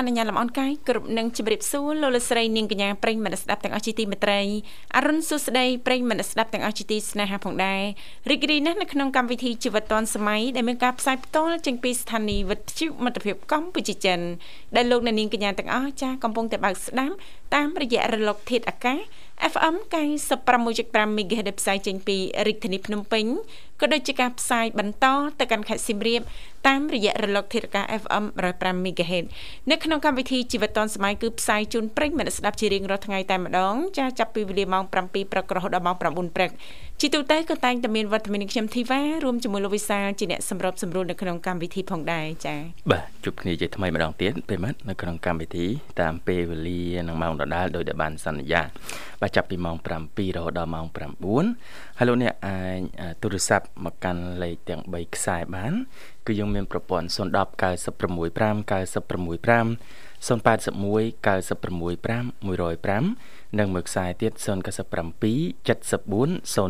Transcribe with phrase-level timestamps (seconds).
[0.00, 4.40] អនុញ្ញាតលំអរកាយគ្រប់នឹងជម្រាបសួរលោកលស្រីនាងកញ្ញាប្រិញ្ញមនស្ដាប់ទាំងអស់ជាទីមេត្រី
[4.96, 7.82] អរុនសុស្ដីប្រិញ្ញមនស្ដាប់ទាំងអស់ជាទីស្នេហាផងដែរ
[8.30, 14.20] រីករាយណាស់នៅក្នុងកម្មវិធីជីវិតឌွန်សម័យដែលមានការផ្សាយផ្ទាល់ចេញពីស្ថានីយ៍វិទ្យុមិត្តភាពកម្ពុជាចិន
[14.76, 17.14] ដែលលោកនាងកញ្ញាទាំងអស់ចាកំពុងតែបើកស្ដាប់
[17.54, 18.98] តាមរយៈរលកធាតុអាកាស
[19.40, 19.74] FM
[20.34, 23.24] 96.5 MHz ដែលផ្សាយចេញពីរាជធានីភ្នំពេញ
[23.80, 25.06] ក៏ដូចជាការផ្សាយបន្ត
[25.40, 26.22] ទៅកាន់ខេត្តសៀមរាប
[26.68, 28.24] តាមរយៈរលកធាតុអាកាស FM
[28.54, 29.24] 105 MHz
[29.70, 36.02] នៅក្នុងកម្មវិធីជីវិតឌុនសម័យគឺផ្សាយជូនប្រិញ្ញមិត្តស្ដាប់ជារៀងរាល់ថ្ងៃតែម្ដងចាចាប់ពីវេលាម៉ោង7ព្រឹករហូតដល់ម៉ោង9
[36.36, 36.50] ព្រឹក
[37.02, 42.58] ជាទូទៅក៏តែងតែមានវត្តមានខ្ញុំធីវ៉ារួមជាមួយលោកវិសាលជាអ្នកសម្របសម្រួលនៅក្នុងកម្មវិធីផងដែរចា៎
[42.90, 45.66] បាទជួបគ្នាជាថ្មីម្ដងទៀតពេលមិត្តនៅក្នុងកម្មវិធី
[46.00, 48.62] តាមពេលវេលានិងម៉ោងដដែលដោយដែលបានសន្យា
[49.20, 50.86] បាទចាប់ពីម៉ោង7រហូតដល់ម៉ោង
[51.42, 52.80] 9ហើយលោកអ្នកអាច
[53.22, 55.72] ទូរស័ព្ទមកកាន់លេខទាំង3ខ្សែបាន
[56.26, 60.36] គឺយើងមានប្រព័ន្ធ010 965 965 081
[61.20, 64.44] 965 105 និងមួយខ្សែទៀត097
[65.66, 66.68] 74 00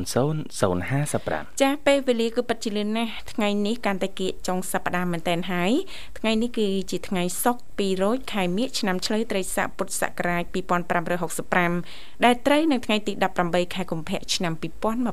[0.61, 5.73] 055ចាពេលវេលាគឺពិតជាលឿនណាស់ថ្ងៃនេះកាន់តែគៀកចុងសប្តាហ៍មែនតែនហើយ
[6.19, 10.45] ថ្ងៃនេះគឺជាថ្ងៃសុក្រ2រោចខែមិញឆ្នាំឆ្លូវត្រីស័កពុទ្ធសករាជ
[11.35, 13.13] 2565ដែលត្រូវនៅថ្ងៃទី
[13.45, 14.53] 18ខែកុម្ភៈឆ្នាំ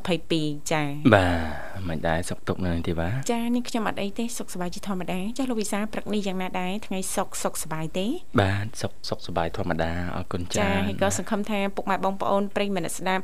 [0.06, 1.28] 2022ចា៎បា
[1.78, 8.08] ទមិនដែរសុខទុក្ខនៅទេបាទចានេះខ្ញុំអត់អីទេសុខសប្បាយជាធម្មតាចាលោកវិសាព្រឹកនេះយ៉ាងណាដែរថ្ងៃសុខសុខសប្បាយទេ
[8.42, 13.24] បាទសុខសុខសប្បាយធម្មតាអរគុណចា៎ចាហើយក៏សង្ឃឹមថាពុកម៉ែបងប្អូនប្រិយមិត្តស្ដាប់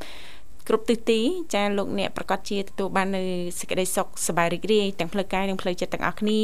[0.68, 1.20] គ្រប់ទិសទី
[1.56, 3.24] ចាលោកអ្នកប្រកាសជាទទួលបាននៅ
[3.60, 6.42] សេចក្តីសុខសប្បាយរីករាយទាំងផ្លូវកាយនិងផ្លូវចិត្តទាំងអស់គ្នា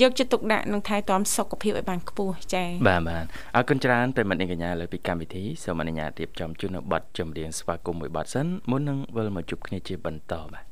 [0.00, 3.24] យកចិត្តទុកដាក់និងថែទាំសុខភាពឲ្យបានខ្ពស់ចា៎បាទបាទ
[3.56, 10.64] អរគុណច្រើនប្រិមត្តនាងកញ្ញាលើពីកម្មវិធីសូមអនុញ្ញាតរៀបចំជូននៅប័ណ្ណចម្រៀងស្វាគមន៍មួយប័ណ្ណសិនមុននឹងវិលមកជួបគ្នាជាបន្តបាទ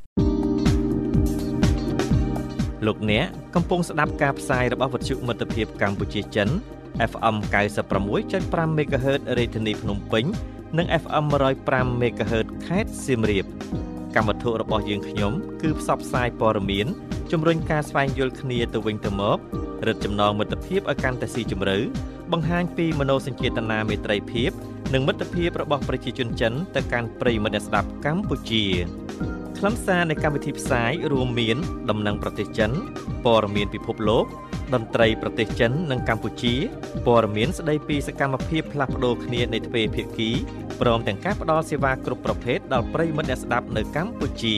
[2.86, 6.48] លោកអ្នកកំពុងស្ដាប់ការផ្សាយរបស់វិទ្យុមិត្តភាពកម្ពុជាចិន
[7.10, 7.36] FM
[7.92, 10.24] 96.5 MHz រាជធានីភ្នំពេញ
[10.78, 11.24] និង FM
[11.62, 13.46] 105 MHz ខេត្តសៀមរាប
[14.16, 15.32] កម្មវិធីរបស់យើងខ្ញុំ
[15.62, 16.86] គឺផ្សព្វផ្សាយព័ត៌មាន
[17.32, 19.38] ជំរុញការស្វែងយល់គ្នាទៅវិញទៅមក
[19.86, 21.78] រឹតចំណងមិត្តភាពឲ្យកាន់តែស៊ីជម្រៅ
[22.32, 24.50] បង្ហាញពីមនោសញ្ចេតនាមេត្រីភាព
[24.94, 28.64] និងមិត្តភាពរបស់ប្រជាជនចិនទៅកាន់ប្រិយមិត្តអ្នកស្ដាប់កម្ពុជា
[29.64, 31.58] ខ្លឹមសារនៃកម្មវិធីផ្សាយរួមមាន
[31.90, 32.70] ដំណឹងប្រទេសចិន
[33.24, 34.26] ព័ត៌មានពិភពលោក
[34.74, 36.54] តន្ត្រីប្រទេសចិននិងកម្ពុជា
[37.06, 40.30] ព័ត៌មានស្ដីពីសកម្មភាពផ្លាស់ប្ដូរគ្នានៃទ្វេភាគី
[40.80, 44.56] ព្រមទាំងការផ្តល់សេវាគ្រប់ប្រភេទដល់ប្រិយមិត្តអ្នកស្ដាប់នៅកម្ពុជា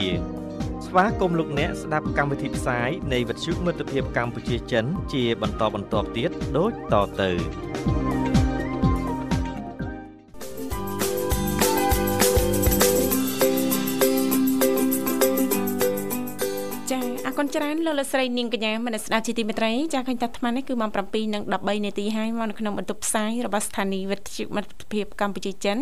[0.85, 8.36] ស្វាគមន៍លោកអ្នកស្ដាប់កម្មវិធីផ្សាយនៃវិទ្យុមិត្តភាពកម្ពុជាចិនជាបន្តបន្ទាប់ទៀតដូចតទៅ
[17.37, 25.77] គុណច្រើនលោកលោកស្រីនាងកញ្ញាមនស្ដាប់ជាទីមេត្រីចាឃើញតាអាត្មានេះគឺម៉ោង7:13នាទីហើយមកនៅក្នុងបន្ទប់ផ្សាយរបស់ស្ថានីយ៍វិទ្យុមិត្តភាពកម្ពុជាចិន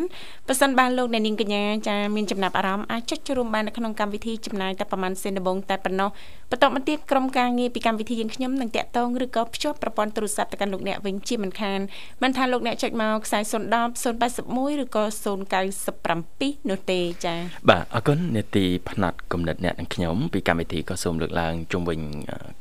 [0.47, 6.09] ប៉ះសិនបានលោកអ្នកនាងកញ្ញាចាមានចំណាប់អារម្មណ៍អាចចុចចូលរួមបាននៅក្នុងកម្មវិធីចំណាយតែប្រហែលសេនដបងតែប៉ុណ្ណោះ
[6.51, 11.79] បន្តមកទៀតក្រុមការងារពីកម្មវិធីយើងខ្ញុំនឹងតាក់ទងឬក៏ភ្ជាប់ប្រព័ន្ធទូរស័ព្ទទៅកាន់លោកអ្នកវិញជាមិនខាន
[12.23, 13.51] មិនថាលោកអ្នកចុចមកខ្សែ010
[14.73, 15.03] 081ឬក៏
[15.85, 17.35] 097នោះទេចា
[17.69, 21.99] បាទអរគុណនេតិផ្នែកកំណត់អ្នកនិងខ្ញុំពីកម្មវិធីក៏សូមលើកឡើងជុំវិញ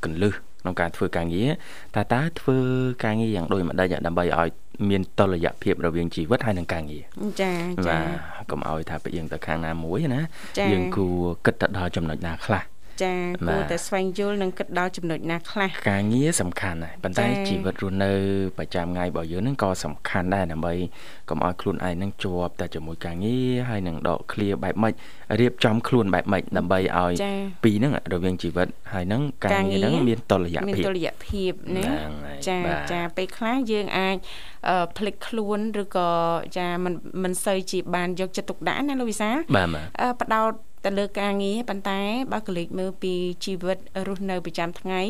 [0.04, 1.50] កលឹះក្នុងការធ្វើការងារ
[1.96, 2.56] តើតើធ្វើ
[3.04, 4.48] ការងារយ៉ាងដូចម្ដេចដើម្បីឲ្យ
[4.90, 7.02] មានតលយៈភាពរវាងជីវិតហើយនិងការងារ
[7.40, 7.52] ចា
[7.88, 7.98] ចា
[8.38, 10.22] បាទកុំឲ្យថាយើងទៅខាងណាមួយណា
[10.72, 12.62] យើងគួរគិតទៅដល់ចំណុចណាខ្លះ
[13.02, 13.14] ចា
[13.46, 18.12] គួរតែស្វែងយល់និងគិតដល់ចំណុចណាខ្លះការងារសំខាន់ណាស់ប៉ុន្តែជីវិតរស់នៅ
[18.58, 20.74] ប្រចាំថ្ងៃរបស់យើងហ្នឹងក៏សំខាន់ដែរដើម្បី
[21.28, 24.94] កុំឲ្យខ្លួនឯងហ្នឹងជាប់តែជាមួយការងារហើយនឹងដកឃ្លាបែបម៉េច
[25.40, 27.12] រៀបចំខ្លួនបែបម៉េចដើម្បីឲ្យ
[27.64, 31.86] ពីរហ្នឹងរវាងជីវិតហើយនឹងការងារហ្នឹងមានតុល្យភាពមានតុល្យភាពណា
[32.48, 32.58] ចា
[32.92, 34.16] ចាពេលខ្លះយើងអាច
[34.96, 36.10] ផ្លិចខ្លួនឬក៏
[36.58, 39.30] ចាមិនមិនសូវជាបានយកចិត្តទុកដាក់ណាលោកវិសា
[40.20, 40.52] បដោត
[40.84, 42.00] ទៅលើការងារប៉ុន្តែ
[42.32, 43.14] បើកលិចមើលពី
[43.44, 45.00] ជីវិតរស់នៅប្រចាំថ្ងៃ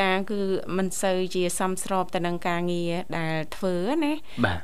[0.00, 0.40] ចាគឺ
[0.76, 3.74] មិនសូវជាសមស្របទៅនឹងការងារដែលធ្វើ
[4.04, 4.12] ណា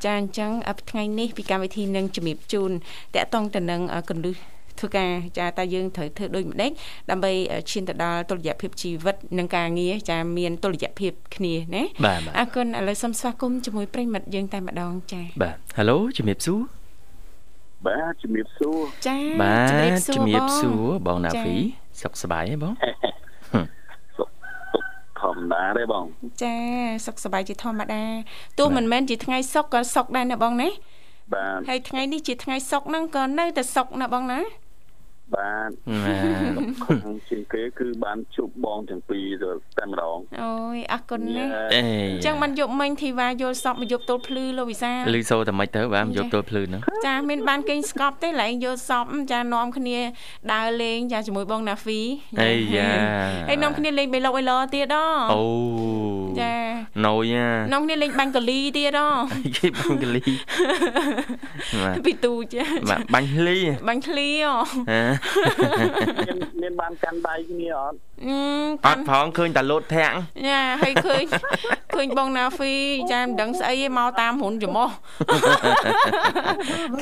[0.04, 0.50] ចាអញ្ចឹង
[0.90, 2.70] ថ្ងៃនេះពីកម្មវិធីនឹងជំរាបជូន
[3.14, 3.80] តកតងទៅនឹង
[4.10, 4.36] កលឹះ
[4.80, 6.70] ធ្វើការចាតើយើងត្រូវធ្វើដូចម្ដេច
[7.10, 7.32] ដើម្បី
[7.70, 11.82] ឈានទៅដល់តុល្យភាពជីវិតនិងការងារចាមានតុល្យភាពគ្នាណា
[12.38, 16.79] អរគុណឥឡូវសូមស្វាគមន៍ជាមួយប្រិមិត្តយើងតែម្ដងចាបាទ Halo ជំរាបសួរ
[17.86, 19.60] បាទជំរាបសួរចាបា
[19.96, 21.56] ទជំរាបសួរបងណាហ្វី
[22.02, 22.74] សុខសប្បាយទេបង
[24.16, 24.30] សុខ
[25.20, 26.04] ធម្មតាទេបង
[26.42, 26.56] ចា
[27.06, 28.02] សុខសប្បាយជាធម្មតា
[28.58, 30.68] ទោះមិនមែនជាថ្ងៃសុខក៏សុខដែរណាបងណា
[31.34, 34.40] បាទហើយថ្ងៃនេះជាថ្ងៃសុកហ្នឹងក៏នៅតែសុកណាបងណា
[35.34, 35.70] បាទ
[37.04, 39.44] ខាងជាងគេគឺបានជួបបងទាំងពីរ
[39.78, 41.76] តែម្ដងអូយអរគុណណាស់អ
[42.20, 49.98] ញ្ចឹងបានយកមិញធីវ៉ាយល់សពមកយកទល់ភ្លឺលោកវិសាលឺសូតែមិនទៅបានយកទល់ភ្លឺហ្នឹងចាមានបានគេងស្កប់ទេឡើងយកសពចានាំគ្នា
[50.52, 52.00] ដើរលេងចាជាមួយបងណាហ្វី
[52.42, 52.90] អីយ៉ា
[53.48, 55.42] ហើយនាំគ្នាលេងបេឡុកអេឡទៀតហ៎អូ
[56.40, 56.54] ចា
[57.06, 59.06] ណូយ៉ានាំគ្នាលេងបាញ់កលីទៀតហ៎
[59.56, 60.22] គេបាញ់កលី
[62.06, 62.64] ពីទូចា
[63.14, 65.19] បាញ់លីបាញ់លីហ៎
[66.26, 67.96] មានមានបានកាន់ដៃគ្នាអត់
[68.86, 70.14] អត់ផងឃើញតែលោតធាក់
[70.48, 71.22] យ៉ាហើយឃើញ
[71.94, 72.74] ឃើញបងណាហ្វី
[73.12, 74.88] ចាមិនដឹងស្អីទេមកតាមហ៊ុនច្រមុះ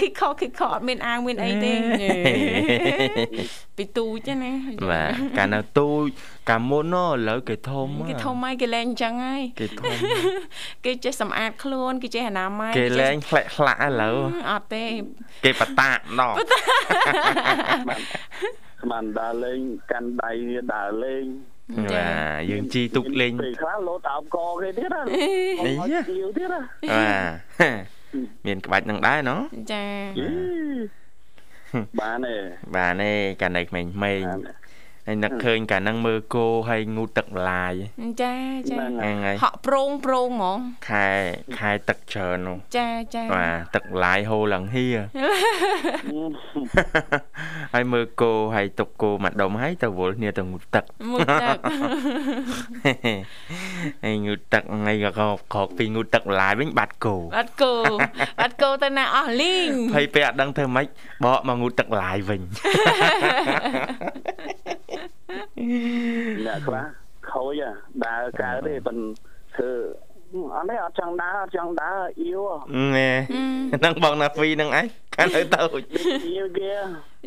[0.01, 1.73] គិកខគិកខអត់មានអាវមានអីទេ
[3.77, 4.53] ពីទូចណា
[4.91, 6.07] បាទកាលនៅទូច
[6.51, 9.93] កាលមុនឥឡូវគេធំគេធំហើយគេលែងអញ្ចឹងហើយគេធំ
[10.85, 14.17] គេចេះសម្អាតខ្លួនគេចេះអនាម័យគេលែងផ្លែកផ្លាក់ឥឡូវ
[14.51, 14.85] អត់ទេ
[15.45, 16.33] គេបតាក់ណោះ
[18.81, 19.59] ស្មានដើរលេង
[19.91, 20.31] កាន់ដៃ
[20.75, 21.25] ដើរលេង
[21.95, 22.09] បា
[22.39, 25.01] ទយើងជីទុកលេងពេលខ្លះលោតអោបកគេទៀតណា
[25.63, 25.73] អី
[26.37, 26.61] ទៀតណា
[26.93, 29.41] បាទមានក្បាច់នឹងដែរណោះ
[29.73, 29.85] ចា
[32.01, 32.37] បានទេ
[32.77, 34.68] បានទេកាលនៅក្មេងៗ
[35.11, 37.75] ហើយនឹកឃើញកាលហ្នឹងមើលគោហើយងូតទឹកឡាយ
[38.23, 38.35] ចា
[38.71, 40.59] ចាហ្នឹងហើយហក់ប្រងប្រងហ្មង
[40.91, 41.09] ខែ
[41.59, 44.87] ខែទឹកច្រើននោះចាចាបាទទឹកឡាយហូរឡើងហៀ
[47.75, 51.59] ហើយមើលគោហើយទុកគោមកដុំហើយទៅវល់គ្នាទៅងូតទឹកងូតទឹក
[54.05, 57.75] ហើយងូតទឹកថ្ងៃក៏ក្រោកពីងូតទឹកឡាយវិញបាត់គោបាត់គោ
[58.41, 60.87] បាត់គោទៅណាអស់លីងហើយពេលអត់ដឹងធ្វើម៉េច
[61.25, 62.41] បកមកងូតទឹកឡាយវិញ
[66.47, 66.85] អ្នកខ្លះ
[67.31, 67.63] ខូច
[68.05, 69.07] ដើរកើតទេប៉ុន្តែ
[69.57, 69.73] ធ្វើ
[70.55, 72.41] អត់ទេអត់ចង់ដើរអត់ចង់ដើរអ៊ីវ
[72.97, 73.11] ណែ
[73.81, 74.87] ហ្នឹងបងណាហ្វីហ្នឹងឯង
[75.17, 76.71] ខាងទៅទៅអ៊ីវគេ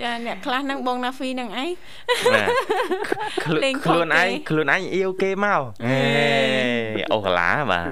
[0.01, 1.69] យ៉ាអ្នកខ្លះហ្នឹងបងណាហ្វីហ្នឹងឯង
[3.44, 3.75] ខ្លួនឯង
[4.50, 5.98] ខ្លួនឯងអ៊ីវគេមកអេ
[7.13, 7.88] អូកាឡាបាទ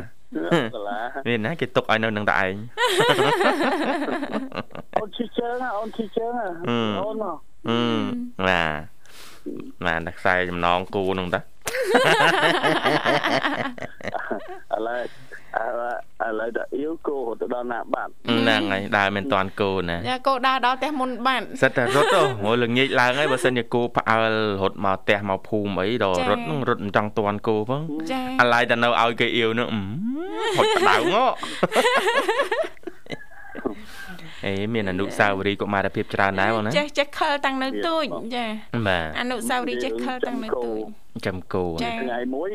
[1.28, 2.54] មានណាគេទុកឲ្យនៅនឹងតែឯង
[5.00, 6.32] អូនឈីជើងអូនឈីជើង
[7.00, 7.38] អូនមក
[7.70, 7.80] អឺ
[8.48, 8.99] បាទ
[9.86, 11.44] បានតែខ្សែចំណងគូនោះតាឥ
[14.88, 15.00] ឡូវ
[16.26, 27.82] ឥឡូវដល់អ៊ីវគោទៅដល់ណាបាត់ហ្នឹងហើយដើរមិនតាន់គោណាយ៉ាគោដើរដល់ផ្ទះមុនបាត់សិតតែរត់ទៅមកល្ងាចឡើងហើយបើសិនជាគោផ្អើលរត់មកផ្ទះមកភូមិអីដល់រត់នឹងរត់មិនចង់តាន់គោផង
[28.42, 29.68] ឥឡូវតែនៅឲ្យគេអ៊ីវនឹង
[30.58, 31.16] ហត់ដៅង
[34.46, 38.06] អេមានអនុស្សាវរីយ៍កុមារភាពច្រើនដែរបងណាចេះចេះខលតាំងនៅទូច
[38.36, 38.46] ចា
[38.88, 40.84] បាទអនុស្សាវរីយ៍ចេះខលតាំងនៅទូច
[41.26, 42.52] ចាំគោថ្ងៃមួយ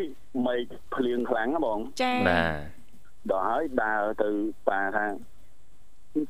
[0.46, 0.64] មេឃ
[0.94, 2.74] ភ្លៀងខ្លាំងណាបងចាបាទ
[3.30, 4.30] ដល់ហើយដើរទៅ
[4.68, 5.06] ប៉ាថា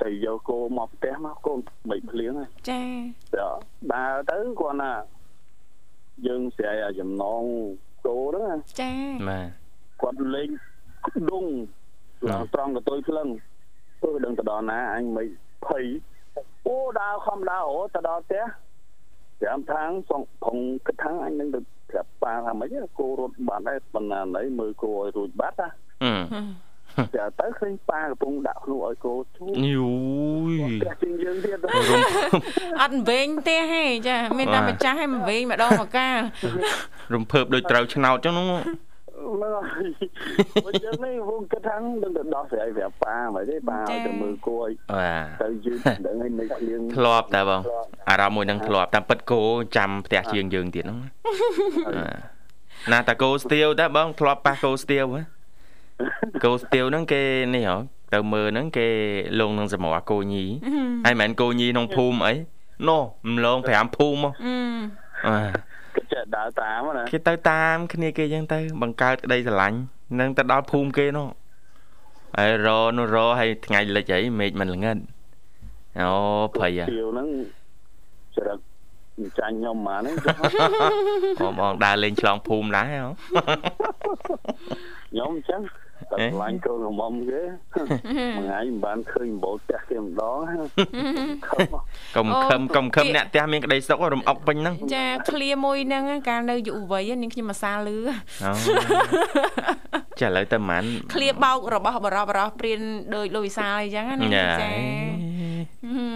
[0.05, 1.53] ទៅយកគោមកផ្ទះមកគោ
[1.91, 2.33] មេឃភ្លៀង
[2.71, 2.83] ចា
[3.95, 4.93] ដើរទៅគាត់ណា
[6.27, 7.43] យើងស្រ័យឲ្យចំណង
[8.07, 8.93] គោហ្នឹងចា
[9.29, 9.49] បាទ
[10.03, 10.51] គាត់លេង
[11.31, 11.47] ដង
[12.31, 13.29] ឡើងត្រង់កតុយភ្លឹង
[14.01, 15.27] ធ្វើដឹងទៅដល់ណាអញមិន
[15.67, 15.85] ភ័យ
[16.67, 18.45] អូដើរខំដើរអូទៅដល់ផ្ទះ
[19.45, 21.61] ចាំថាងសងភងគិតថាអញនឹងទៅ
[21.91, 25.69] ប្រាប់ប៉ាថាម៉េចគោរត់បាត់ហើយបណ្ណាណីមើលគោឲ្យរួចបាត់ណា
[27.15, 29.91] តែទៅឃើញប៉ាកំពុងដាក់ខ្លួនឲ្យគោឈូយូ
[30.53, 31.59] យតែយើងទៀត
[32.81, 36.19] អត់វិញទេហេចាមានតែម្ចាស់ឲ្យវិញម្ដងម្កាល
[37.15, 38.49] រំភើបដូចត្រូវឆ្នោតចឹងនោះ
[39.43, 39.57] មើល
[40.65, 47.61] ហើយយើងនេះវងគិតថានឹងទៅដោះស្រាយប្រាប់ប៉ាមកទេប៉ាឲ្យទៅមើលគួយបាទទៅយឺតដឹងឲ្យមិនឃ្លៀងធ្លាប់តែបង
[48.11, 49.41] អារម្មណ៍មួយនឹងធ្លាប់តាមពិតគោ
[49.77, 50.99] ចាំផ្ទះជាងយើងទៀតហ្នឹង
[52.93, 55.05] ណាតាគោស្ទាវតែបងធ្លាប់ប៉ះគោស្ទាវ
[56.45, 57.23] គោស្ទាវហ្នឹងគេ
[57.55, 57.77] នេះហ៎
[58.15, 58.89] ទៅមើលហ្នឹងគេ
[59.41, 60.45] លងនឹងសម្រាប់គោញី
[61.05, 62.35] ហើយមិនមែនគោញីក្នុងភូមិអី
[62.89, 62.99] ណូ
[63.35, 64.31] ម្លង5ភូមិ
[65.27, 65.37] អឺ
[65.97, 69.79] គេចេះដើរតាមណាគេទៅតាមគ្នាគេអញ្ចឹងទៅ បង្កើតក្តីស្រឡាញ់
[70.21, 71.29] នឹងទៅដល់ភូមិគេនោះ
[72.39, 74.97] ហើយរនោះរហើយថ្ងៃលិចអីមេឃមិនល្ងិត
[76.01, 76.11] អូ
[76.59, 77.29] ភ័យអាហ្នឹង
[78.37, 78.59] ចរិត
[79.39, 80.15] ចាញ់ខ្ញុំមកហ្នឹង
[81.41, 83.01] បងបងដើរលេងឆ្លងភូមិដែរហ៎
[85.11, 85.61] ខ្ញុំអញ្ចឹង
[86.13, 87.43] តែឆ្លាញ់កូនកំមុំគេ
[88.37, 90.41] មួយថ្ងៃមិនបានឃើញបោផ្ទះគេម្ដង
[91.49, 91.61] ខំ
[92.17, 97.99] កុំខឹមកុំខឹមអ្នកផ្ទះមានក្តីសុខរំអុកពេញហ្នឹងចាឃ្លាមួយហ្នឹងកាលនៅយុវវ័យនាងខ្ញុំអាសាលឺ
[98.45, 98.53] អូ
[100.21, 100.85] ចាឥឡូវទៅមិន
[101.15, 102.81] ឃ្លាបោករបស់បរោះបរោះព្រាន
[103.15, 104.71] ដោយលោកវិសាលអីចឹងណាចាចា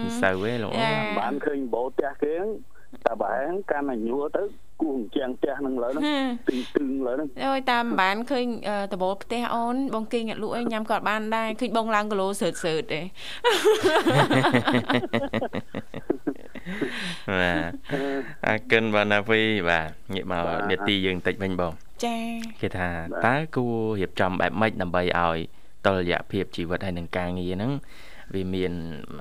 [0.03, 2.49] មិនសូវទេលោកចាបានឃើញបោផ្ទះគេហ្នឹង
[3.05, 4.43] តែបែរកាន់តែញួរទៅ
[4.81, 6.03] គួងជាងផ្ទះហ្នឹងលើហ្នឹង
[6.49, 13.01] ទិញទិញលើហ្នឹងអូយតាមបានឃើញអឺដបលផ្ទះអូនបងគេងអត់លក់អីញ៉ាំក៏អត់បានដែរឃើញបងឡើងគីឡូសើតសើតទេ
[17.29, 17.71] បាទ
[18.47, 21.73] អរគុណបងណាវីបាទងាកមកនេតិយើងតិចវិញបង
[22.05, 22.17] ចា
[22.61, 22.89] គេថា
[23.25, 25.37] តើគួររៀបចំបែបម៉េចដើម្បីឲ្យ
[25.87, 27.71] តលយៈភាពជីវិតហើយនឹងការងារហ្នឹង
[28.35, 28.71] វាមាន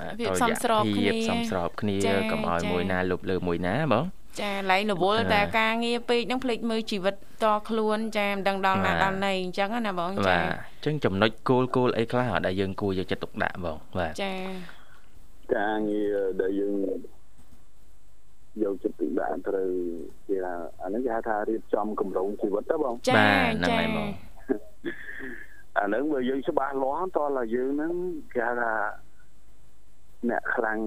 [0.05, 0.57] តលយៈ
[0.97, 1.97] ភាពសមស្របគ្នា
[2.31, 4.05] កុំឲ្យមួយណាលុបលើមួយណាបង
[4.41, 14.35] ចាឡែងរវល់តែការងារពេកហ្នឹងភ្លេចមើលជីវិតតខ្លួនចាមិនដឹងដល់ណាដល់ណីអញ្ចឹងណាបងបាទចាអញ្ចឹងចំណុចគោលគោលអីខ្លះដែលយើងគួរយកចិត្តទុកដាក់បងបាទចា
[15.57, 16.75] ការងារដែលយើង
[18.63, 19.71] យកចិត្តទុកដាក់ត្រូវ
[20.29, 24.09] គេថាអាហ្នឹងគេហៅថារៀបចំគម្រោងជីវិតទៅបងចាបាទហ្នឹងចាហើយបង
[25.79, 27.95] អាហ្នឹងបើយើងច្បាស់លាស់តើឡើយយើងហ្នឹង
[28.35, 28.73] គេហៅថា
[30.31, 30.79] អ្នកខ្លាំង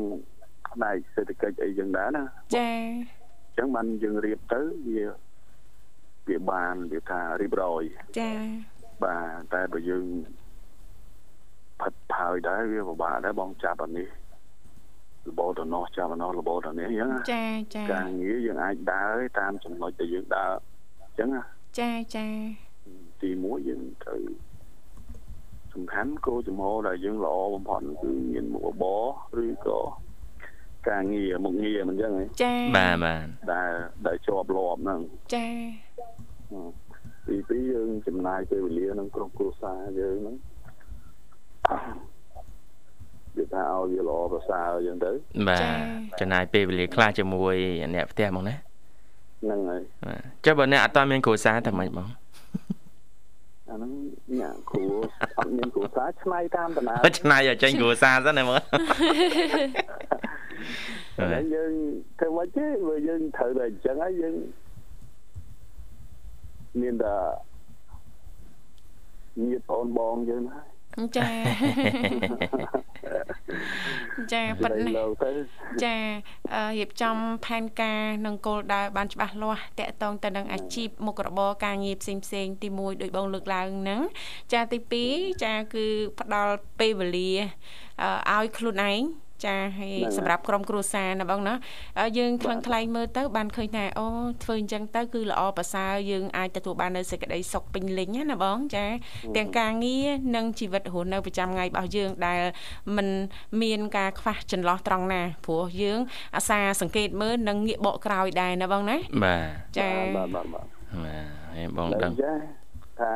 [0.72, 2.24] ផ្នែកសេដ្ឋកិច្ចអីចឹងដែរណា
[2.58, 5.06] ចាអញ្ចឹងបានយើងរៀបទៅវា
[6.30, 7.84] វាបានវាថារៀបរយ
[8.20, 8.32] ចា
[9.04, 10.06] បាទតែបើយើង
[11.82, 14.08] ផិតផាយដែរវាពិបាកដែរបងចាប់អានេះ
[15.28, 20.52] របបទៅនោះចាប់អានោះរបបទៅនេះអញ្ចឹងណាចាចាការងារយើងអាចដើរតាមចំណុចដែលយើងដើរ
[21.04, 21.44] អញ្ចឹងណា
[21.80, 22.28] ចាចា
[23.22, 24.22] ទី1យើងត្រូវ
[25.74, 28.84] សំខាន់គោលចំហដែលយើងល្អបំផុតគឺមានមុខរប
[29.36, 29.80] រឬក៏
[30.90, 33.72] ការងារមុខងារមិនអញ្ចឹងហ៎ចាបាទបាទដែល
[34.08, 35.00] ដែលជាប់លាប់ហ្នឹង
[35.34, 35.48] ចា
[37.28, 40.36] ទីពីរយើងចំណាយពេលវេលាក្នុងក្រុមគ្រួសារយើងហ្នឹង
[43.38, 45.12] វាថាឲ្យវាល្អប្រសើរអញ្ចឹងទៅ
[45.50, 47.56] បាទចំណាយពេលវេលាខ្លះជាមួយ
[47.96, 48.56] អ្នកផ្ទះបងណា
[49.44, 52.08] ហ្នឹងហើយបាទចុះបើអ្នកអត់តាន់មានគ្រួសារតែម៉េចបង
[53.72, 53.92] អាហ្នឹង
[54.40, 54.84] ញ៉ាគ្រូ
[55.40, 58.60] អត់មានគ្រួសារឆ្នៃតាមតាណាអត់ឆ្នៃឲ្យចេញគ្រួសារសិនណាបង
[61.34, 61.72] តែយើង
[62.20, 64.36] ធ្វើមិនទេបើយើងត្រូវតែអញ្ចឹងហើយយើង
[66.82, 67.16] មានតែ
[69.50, 70.71] ញាតិបងបងយើងហើយ
[71.18, 71.30] ចា
[74.34, 75.32] ចាប៉ិតលេណាស់លើទៅ
[75.84, 75.96] ចា
[76.54, 84.02] អឺរៀបចំផែនការនិងគោលដៅបានច្បាស់លាស់តកតងទៅនឹងអាជីពមុខរបរការងារផ្សេងផ្សេងៗទី1ដោយបងលើកឡើងហ្នឹង
[84.54, 84.78] ចាទី
[85.12, 85.86] 2ចាគឺ
[86.20, 87.32] ផ្ដល់ពេលវេលា
[88.30, 89.02] អឺឲ្យខ្លួនឯង
[89.46, 91.54] ចាហើយសម្រាប់ក្រុមគ្រួសារណាបងណា
[92.00, 94.06] អឺយើងថ្លឹងថ្លែងមើលទៅបានឃើញថាអូ
[94.44, 98.86] ធ្វើអញ្ចឹងទៅគឺល្អប្រសើរយើងអាចទទួលបាននូវសេចក្តីសុខពេញលេញណាបងចា
[99.38, 102.42] ទាំងការងារនិងជីវិតរស់នៅប្រចាំថ្ងៃរបស់យើងដែល
[102.96, 103.08] มัน
[103.62, 106.00] មានការខ្វះចន្លោះត្រង់ណាព្រោះយើង
[106.36, 110.66] អាសាសង្កេតមើលនិងងាកបកក្រោយដែរណាបងណាបាទចាបាទបាទបាទ
[111.04, 112.34] បាទហើយបងតែដឹងចា
[113.00, 113.12] ថា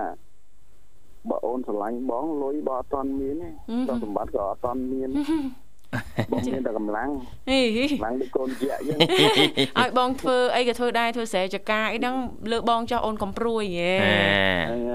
[1.30, 3.50] បើអូនស្រឡាញ់បងលុយបើអត់ទាន់មានទេ
[3.88, 5.10] ទ្រព្យសម្បត្តិក៏អត់ទាន់មាន
[6.32, 7.10] បងមានតែកម្លាំង
[7.50, 8.98] ហេកម្លាំងដូចកូនជាក់អញ្ចឹង
[9.80, 12.16] ឲ្យបងធ្វើអីក៏ធ្វើដែរធ្វើស្រែចកាអីហ្នឹង
[12.52, 14.16] លើបងចោះអូនកំព្រួយហេអេ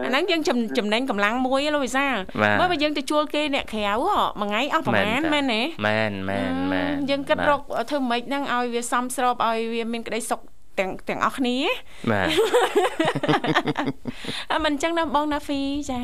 [0.05, 3.95] អាហ្នឹងយើងចំចំណេញកម្លាំងមួយឯងលោកវិសាលបាទមើលបើយើងទៅជួលគេអ្នកក្រៅហ៎
[4.41, 10.41] មួយថ្ងៃអស់ប្រហែលមែនទេមែនមែនមែនយើងគិតបាទរកធ្វើម៉េចហ្នឹងឲ្យវាសមស្របឲ្យវាមានក្តីសុខ
[10.81, 11.57] ទាំងទាំងអស់គ្នា
[12.11, 12.29] បាទ
[14.53, 15.61] អឺមិនអញ្ចឹងណាបងណាហ្វី
[15.91, 16.01] ចា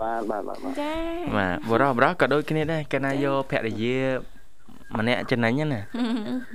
[0.00, 0.92] បាទបាទបាទបាទចា
[1.36, 3.96] បាទបរោះបរោះក៏ដូចគ្នាដែរកាលណាយកភរិយា
[4.98, 5.80] ម្នាក់ចំណេញហ្នឹងណា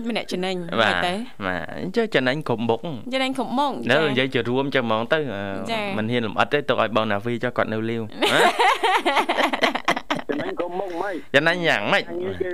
[0.09, 1.13] ម្នាក់ចំណេញបាបាទទទៅ
[1.45, 2.79] បាទចុះចំណេញគ្រប់មុខ
[3.13, 8.01] ចំណេញគ្រប់មុខនៅនិយាយជារួមចឹងហ្មងទៅអឺចា៎មិនហ៊ានលំអិតទេទុកឲ្យបងណាវីចុះគាត់នៅលាវ
[10.29, 12.51] ចំណេញក៏មុខមិនចំណេញយ៉ាងម៉េចខាងនេះគេ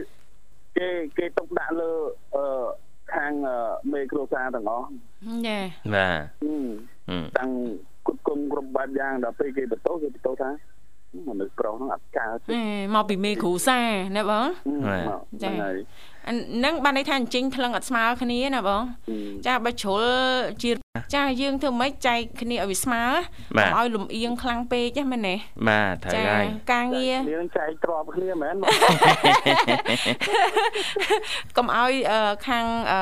[0.77, 1.91] គេគេទុកដាក់លើ
[2.35, 2.43] អឺ
[3.13, 3.55] ខាងអឺ
[3.97, 4.87] មេគ្រួសារទាំងអស់
[5.47, 5.59] ចា
[5.93, 6.67] បាទហឹម
[7.09, 7.51] ហឹមតាំង
[8.07, 10.51] គុតគុំគ្រប់បែបយ៉ាងដល់ពេលគេបន្ទោសគេបន្ទោសថា
[11.29, 12.63] មនុស្សប្រុសហ្នឹងអត់កើតទេអេ
[12.95, 13.79] មកពីមេគ្រូសា
[14.17, 14.47] ណាបង
[15.43, 15.77] ចាហ្នឹងហើយ
[16.27, 20.03] អាហ្នឹងបានន័យថាអញ្ចឹងថ្លឹងអត់ស្មើគ្នាណាបងហឹមចាបើជ្រុល
[20.63, 20.71] ជា
[21.15, 23.03] ចាយើងធ្វើម៉េចចែកគ្នាឲ្យវាស្មើ
[23.57, 25.35] កុំឲ្យលំអៀងខ្លាំងពេកហ្នឹងមែនទេ
[25.67, 28.69] បាទត្រូវចាហើយការងារគ្នានឹងចែកទ្របគ្នាមែនមក
[31.57, 32.99] កុំឲ្យអឺខាងអឺ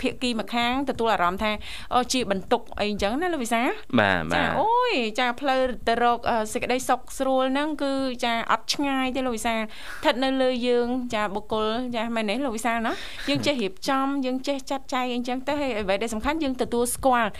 [0.00, 1.52] ភាគីម្ខាងទទួលអារម្មណ៍ថា
[1.94, 3.62] អូជាបន្ទុកអីអញ្ចឹងណាលោកវិសា
[4.00, 7.92] បាទបាចាទអូយចាផ្លូវទៅរកអឺសេចក្តីសុខស្រួលហ្នឹងគឺ
[8.24, 12.92] ចាអត់ឆ្ងាយទេលោកវិសាស្ថិតនៅលើយើង ចាបុគ្គលចាមែនទេលោកវិសាណា
[13.28, 17.30] យើងចេះរៀបចំយើងចេះចាត់ចែងអីចឹងទៅហើយអ្វីដែលសំខាន់យើងទទួលស្គាល់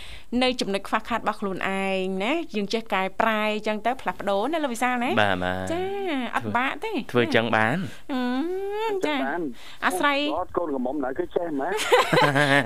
[0.43, 5.81] នៅចំណុចខ្វះខាតរបស់ខ្លួនឯងណាយើងចេះកែប្រែអញ្ចឹងទៅផ្លាស់ប្ដូរណាលោកវិសាណាបាទបាទចា
[6.35, 7.77] អត់បាក់ទេធ្វើអញ្ចឹងបាន
[8.13, 9.41] អឺចាបាន
[9.85, 11.69] អាស្រ័យអត់កូនកំមុំណាគឺចេះម៉ែ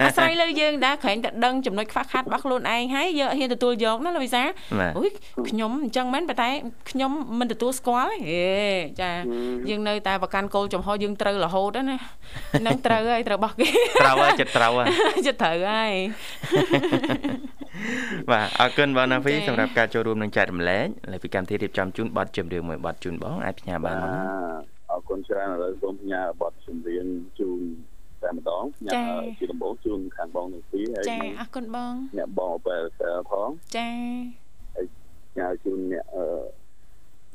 [0.02, 4.44] អាស្រ័យលើយើងដែរក្រែងតែដឹងចំណុចខ្វះខាតរបស់ខ្លួនឯងហើយយើងហ៊ានទទួលយកណាលោកវិសា
[4.80, 5.10] បាទអូយ
[5.50, 6.50] ខ្ញុំអញ្ចឹងមែនប៉ុន្តែ
[6.92, 8.48] ខ្ញុំមិនទទួលស្គាល់ទេហេ
[9.02, 9.12] ចា
[9.70, 11.98] យើងនៅតែប្រកាន់គោលចំហយើងត្រូវរហូតណា
[12.68, 13.68] នឹងត្រូវហើយត្រូវរបស់គេ
[14.02, 14.84] ត្រូវហើយចិត្តត្រូវហើ
[15.18, 15.94] យចិត្តត្រូវហើយ
[18.32, 24.24] បាទអរគុណបងណាហ្វីចា៎សម្រាប់ការចូលរួមនឹងចែករំលែកលើពីកម្មវិធីរៀបចំជូនប័ណ្ណជំរឿនមួយប័ណ្ណជូនបងអាចផ្ញើបានមកណា
[24.92, 27.06] អរគុណច្រើនឥឡូវសូមផ្ញើបទចម្រៀង
[27.40, 27.60] ជូន
[28.30, 29.04] តែម្ដងផ្ញើ
[29.38, 33.90] ជាដំបូងជូនខាងបងទាំងពីរហើយចាអរគុណបងអ្នកបងអប៉ែលសែលផងចា
[35.32, 36.26] ផ្ញើជូនអ្នកអឺ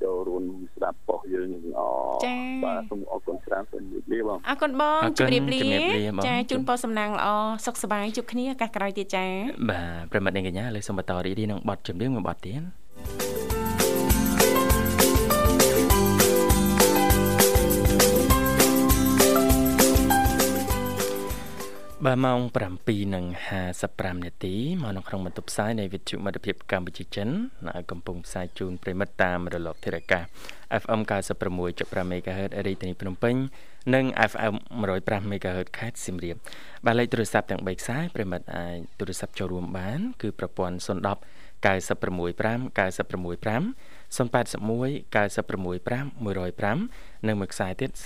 [0.02, 2.18] ចូលរួមស្ដាប់ប៉ុសយើងទាំងអស់
[2.64, 7.26] បាទសូមអរគុណច្រើនសូមជម្រាបលាបងអរគុណបងអរគុជណម្រាបលាជម្រាបលាបងចាជូនពរសំណាងល្អ
[7.66, 9.26] សុខសប្បាយជួបគ្នាឱកាសក្រោយទៀតចា
[9.70, 13.53] បាទប្រិមត្តអ្នកកញ្ញាលើសូមបន្តរីករាយនឹងប័ណ្ណជំរឿនមួយប័ណ្ណទៀត
[22.08, 22.40] បាទម៉ោង
[23.12, 27.28] 7:55នាទីមកនៅក្នុងបន្ទប់ផ្សាយនៃវិទ្យុមិត្តភាពកម្ពុជាចិន
[27.68, 30.22] នៅកំពុងផ្សាយជូនប្រិមិត្តតាមរលកធារកាស
[30.82, 31.00] FM
[31.50, 33.34] 96.5 MHz រាជធានីភ្នំពេញ
[33.94, 34.54] និង FM
[34.92, 36.36] 105 MHz ខេត្តសៀមរាប
[36.84, 40.86] បាទលេខទូរស័ព្ទទាំង3ខ្សែប្រិមិត្តអាចទូរស័ព្ទចូលរួមបាន គឺប្រព័ន្ធ010
[41.64, 41.66] 965 965
[44.16, 47.98] 081 965 105និងមួយខ្សែទៀត097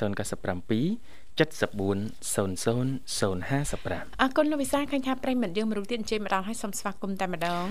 [1.39, 7.67] 7400055អរគុណលោកវិសាឃើញថាប្រិយមិត្តយើងមួយរូបទៀតអញ្ជើញមកដល់ឲ្យសូមស្វាគមន៍តែម្ដង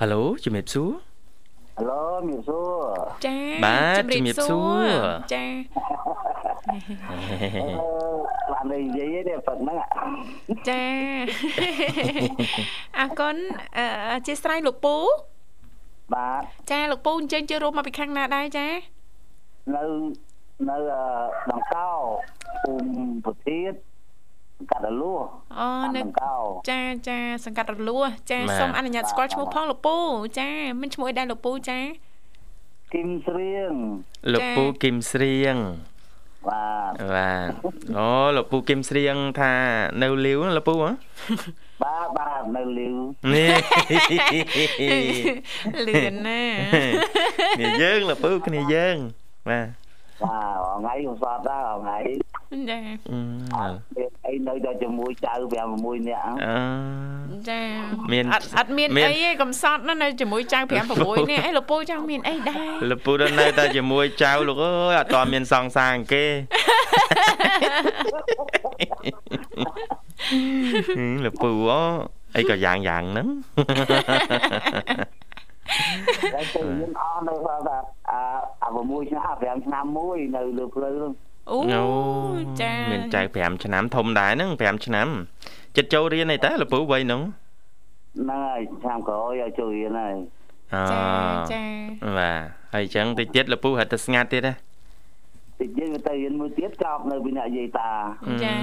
[0.00, 0.90] ហៅឡូជំរាបសួរ
[1.78, 2.70] ហឡូមានសួរ
[3.26, 4.82] ចាបាទជំរាបសួរ
[5.34, 5.44] ចា
[6.68, 6.76] បា
[8.62, 9.78] ននិយាយទេប៉ុណ្ណឹង
[10.68, 10.84] ចា
[12.98, 13.36] អរគុណ
[13.78, 14.96] អឺអធិស្ឋានលោកពូ
[16.14, 18.66] បាទចាលោកពូអញ្ជើញចូលរួមមកពីខាងណាដែរចា
[19.74, 19.82] នៅ
[20.68, 20.76] នៅ
[21.50, 21.90] ដង្កោ
[22.62, 23.72] ភូមិប្រធាន
[24.70, 25.14] កាត់រលួ
[25.58, 26.34] អូនៅដង្កោ
[26.70, 29.96] ចាចាសង្កាត់រលួសចាសូមអនុញ្ញាតស្គាល់ឈ្មោះផងលោកពូ
[30.38, 30.48] ចា
[30.80, 31.78] មានឈ្មោះអីដែរលោកពូចា
[32.94, 33.72] គឹមស្រៀង
[34.32, 35.56] លោកពូគឹមស្រៀង
[36.48, 37.50] បាទបាទ
[37.98, 39.52] អូលោកពូគឹមស្រៀងថា
[40.02, 40.90] នៅលាវណាលោកពូហ៎
[41.82, 42.96] បាទបាទនៅលីវ
[43.34, 43.52] នេះ
[45.86, 46.42] លឿនណា
[47.58, 48.96] គ្នាយើងលោកពូគ្នាយើង
[49.48, 49.66] បាទ
[50.22, 51.98] បាទថ្ងៃខ្ញុំសតដែរថ្ងៃ
[52.70, 52.78] ចា
[53.10, 57.60] អឺមានអីនៅតែជាមួយចៅ5 6នាក់អឺចា
[58.12, 60.70] មានអត់អត់មានមានអីទេកំសត់ណានៅជាមួយចៅ5
[61.02, 66.24] 6នេះអីលោកពូចង់មានអីដែរលោកពូដល់នៅតែជាមួយចៅលោកអើយអត់តមានសង្សារអង្គគេ
[70.96, 71.80] ហឹមលោកពូអូ
[72.36, 73.26] អីក៏យ៉ាងយ៉ាងហ្នឹង
[76.34, 77.70] តែទៅយើងអស់នៅបាទ
[78.10, 78.20] អា
[78.62, 81.12] អា6ឆ្នាំ5ឆ្នាំមួយនៅលើផ្លូវហ្នឹង
[81.50, 81.84] អូអូ
[82.60, 85.08] ចាមានចៅ5ឆ្នាំធំដែរហ្នឹង5ឆ្នាំ
[85.76, 87.22] ចិត្តចូលរៀនអីតើលោកពូវ័យហ្នឹង
[88.18, 90.14] ហ្នឹងហើយឆ្នាំក្រោយឲ្យចូលរៀនហើយ
[90.74, 91.02] អចា
[91.52, 91.64] ចា
[92.18, 92.40] បាទ
[92.74, 94.54] ហើយអញ្ចឹងតិចទៀតលោកពូហៅទៅស្ងាត់ទៀតណា
[95.60, 97.90] តិចយើងទៅរៀនមួយទៀតចប់នៅពីអ្នកយាយតា
[98.44, 98.54] ចា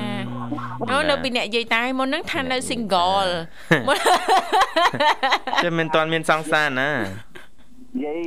[0.92, 3.30] អូនៅពីអ្នកនិយាយតែមុនហ្នឹងថានៅ single
[3.88, 3.98] មុន
[5.64, 6.90] ចេះមិនតាន់មានសង្សារណា
[8.06, 8.22] យាយ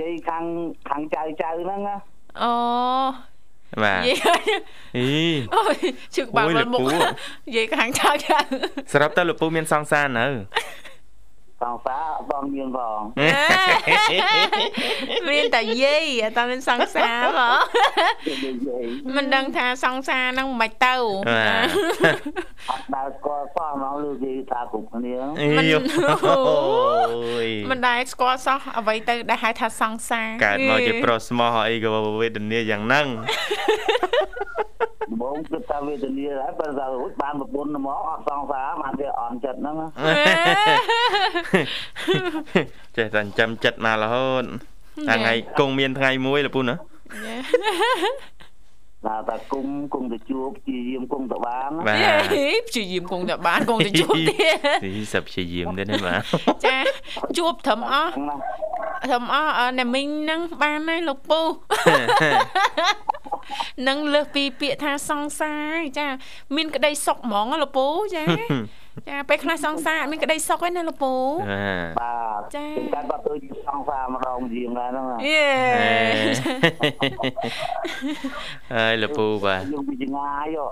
[0.00, 0.44] យាយខាង
[0.88, 1.96] ខាងចៅចៅហ្នឹងណា
[2.42, 2.52] អូ
[3.82, 4.42] បាទនិយាយ
[4.98, 5.08] អី
[5.54, 5.76] អូយ
[6.16, 7.08] ជឹកបាក់អូយលើមុខលោកពូ
[7.46, 8.38] និយាយខាងចៅចៅ
[8.92, 10.26] សរុបទៅលោកពូមានសង្សារនៅ
[11.62, 13.00] សង្សារអត់បងមានផង
[15.28, 17.50] មានតែយាយអត់តាមានសង្សារហ៎
[18.28, 18.84] យាយយាយ
[19.16, 20.94] មិនដឹងថាសង្សារហ្នឹងមិនទៅ
[21.28, 21.68] បាទ
[22.70, 25.78] អត់ដើរស្គាល់សោះមកលើយាយតាគ្រប់គ្នាអីយោ
[26.28, 33.06] អូយមិនដែលស្គាល់សោះអ្វីទៅដែលហៅថាសង្សារកើតមកជាប្រុសស្មោះអីក៏វេទនាយ៉ាងហ្នឹង
[35.32, 39.88] ដំបងគិតថាវេទនាដែរបើថារួចបានប្រពន្ធមកអត់សង្សារបានតែអន់ចិត្តហ្នឹងណា
[42.96, 44.44] ចេះតែចិញ្ចឹមចិត្តមករហូត
[45.08, 46.76] តែថ្ងៃគង់មានថ្ងៃមួយលោកពូណា
[49.06, 51.96] ណាតាគុំគុំទៅជួបជាយាមគុំទៅបានបាទ
[52.32, 56.20] ហេព្យាយាមគង់តែបានគង់តែជួបទៀតទីសព្យាយាមទេណាបាទ
[56.64, 56.76] ចា
[57.38, 58.36] ជួបត្រឹមអស់ណា
[59.04, 61.40] ត្រឹមអស់អឺអ្នកមីងហ្នឹងបានហើយលោកពូ
[63.88, 66.06] នឹងលើសពីពាក្យថាសង្សារចា
[66.56, 68.24] មានក្តីសុខហ្មងលោកពូចា
[69.08, 71.12] ចាពេលខ្លះសង្សារអត់មានក្តីសុខទេណាលោកពូ
[71.50, 73.32] បាទបាទចាតែគាត់ទៅ
[73.68, 75.46] សង្សារម្ដងជាងដែរហ្នឹងយេ
[78.74, 80.66] ហើយលពូបាទយើងពីចងាយហ៎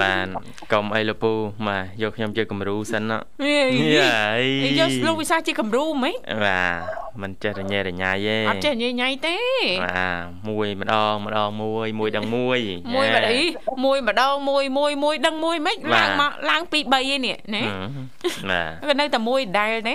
[0.00, 0.26] បាន
[0.72, 1.32] កុំអីលពូ
[1.66, 3.60] បាទយកខ្ញុំជាគំរូសិនណាយេ
[3.98, 4.42] យាយ
[4.80, 9.36] យកលោកវិសាជាគំរូហ្មងបាទមិនចេះរញ៉េរញ៉ៃទេអត់ចេះញ៉ៃញ៉ៃទេ
[9.84, 12.58] បាទមួយម្ដងម្ដងមួយមួយដងមួយ
[12.94, 13.34] មួយម្ដង
[13.84, 17.62] មួយម្ដងមួយមួយមួយដឹងមួយមិនបាទឡើងមកឡើងពី3ឯនេះណា
[18.86, 19.94] បាទក៏នៅតែមួយដែលទេ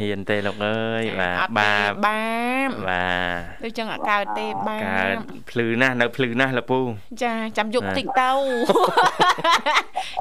[0.00, 2.24] ហ៊ានទេលោកអើយបាទអត់ទេបាបបា
[2.68, 6.80] បបាទដូចចឹងអត់កើតទេបាកើតបភ្លឺណាស់នៅភ្លឺណាស់លពូ
[7.22, 8.30] ចាចាំយកបាទតិចទៅ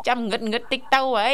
[0.08, 1.34] ចាំងឹតងឹតតិចទៅអី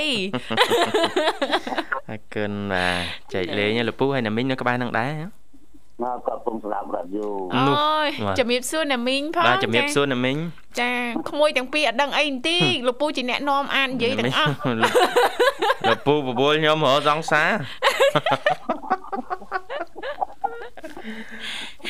[2.10, 5.41] អរគុណបាទចែកលេងឯងលពូហើយណាមីងនៅក្បែរនឹងដែរហ៎
[6.04, 10.38] មកគាត់ពុំស្ដាប់រ៉ាឌីយ៉ូអូនោះយបាទជំរាបសួរណាមីងផងបាទជំរាបសួរណាមីង
[10.80, 10.92] ចា
[11.30, 14.94] ក្មួយទាំងពីរអត់ដឹងអីបន្តិចលោកពូជាអ្នកនាំអាននិយាយទាំងអស់លោក
[15.90, 17.50] លោកពូបបួលខ្ញុំរកសង្សារ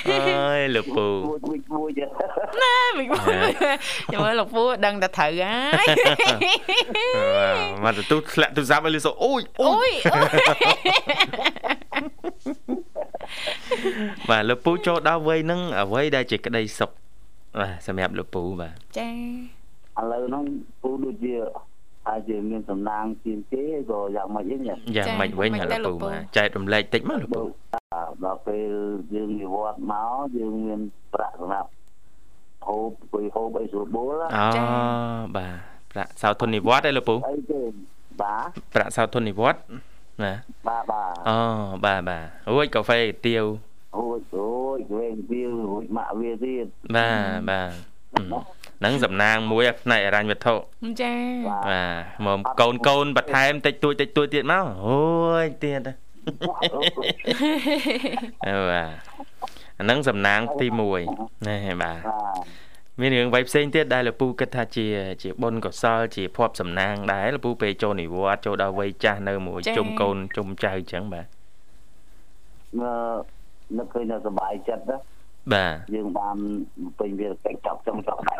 [0.10, 2.10] អើយលោកពូមួយមួយមួយទៀត
[2.64, 3.08] ណាមីង
[4.12, 5.88] ចាំមើលលោកពូដឹងតែត្រូវហើយ
[7.84, 10.22] បាទមកទទួលធ្លាក់ទូរស័ព្ទឲ្យលឺសូអូយអូអូយយអូ
[12.58, 12.61] យ
[14.30, 16.92] បាទលោកពូចូលដល់វ័យហ្នឹងអ្វីដែលជាក្តីសុខ
[17.60, 19.10] បាទសម្រាប់លោកពូបាទចា
[20.00, 20.44] ឥឡូវហ្នឹង
[20.82, 21.36] ពូដូចជា
[22.10, 27.44] អាចជាមានសំណាងជាងគេក៏យ៉ាងម៉េចវិញញ៉ឹងយ៉ាងម៉េចវិញហ៎លោកពូបាទចែករំលែកតិចមកលោកពូ
[28.26, 28.72] ដល់ពេល
[29.16, 30.80] យើងនិវត្តមកយើងមាន
[31.14, 31.70] ប្រាក់សម្រាប់
[32.68, 34.46] ហូបគួយហូបអីស្រួលបួលអូ
[35.36, 35.56] បាទ
[35.92, 37.62] ប្រាក់សោធននិវត្តឯលោកពូអីទេ
[38.22, 39.60] បាទប្រាក់សោធននិវត្ត
[40.26, 40.34] ណា
[40.68, 41.40] បាទបាទអូ
[41.86, 43.46] បាទបាទរួចកាហ្វេទៀវ
[43.98, 47.72] អូយអូយវែងវារួចម៉ាក់វាទៀតបាទបាទ
[48.80, 50.56] ហ្នឹងសំណាងមួយផ្នែកអរញ្ញវត្ថុ
[51.02, 51.16] ចា
[51.50, 55.00] បាទមកកូនកូនបន្ថែមតិចតួចតិចតួចទៀតមកអូ
[55.44, 55.82] យទៀត
[58.48, 58.90] អើបាទ
[59.78, 60.68] អាហ្នឹងសំណាងទី
[61.08, 62.00] 1ណែបាទបាទ
[63.00, 64.88] មានរឿងអ្វីផ្សេងទៀតដែលលពូគិតថាជា
[65.24, 71.26] ជាបុណ្យកុសលជាភ័ព្វសំណាងដែរលពូពេលចូលនិវត្តន៍ចូលដល់វ័យចាស់នៅមួយជុំកូនជុំចៅអញ្ចឹងបាទ
[72.82, 72.92] នៅ
[73.78, 74.98] នឹកឃើញតែសុបាយចិត្តណា
[75.54, 76.38] បាទយើងបាន
[77.00, 78.40] ពេញវាកិច្ចចប់ចុងចប់ដែរ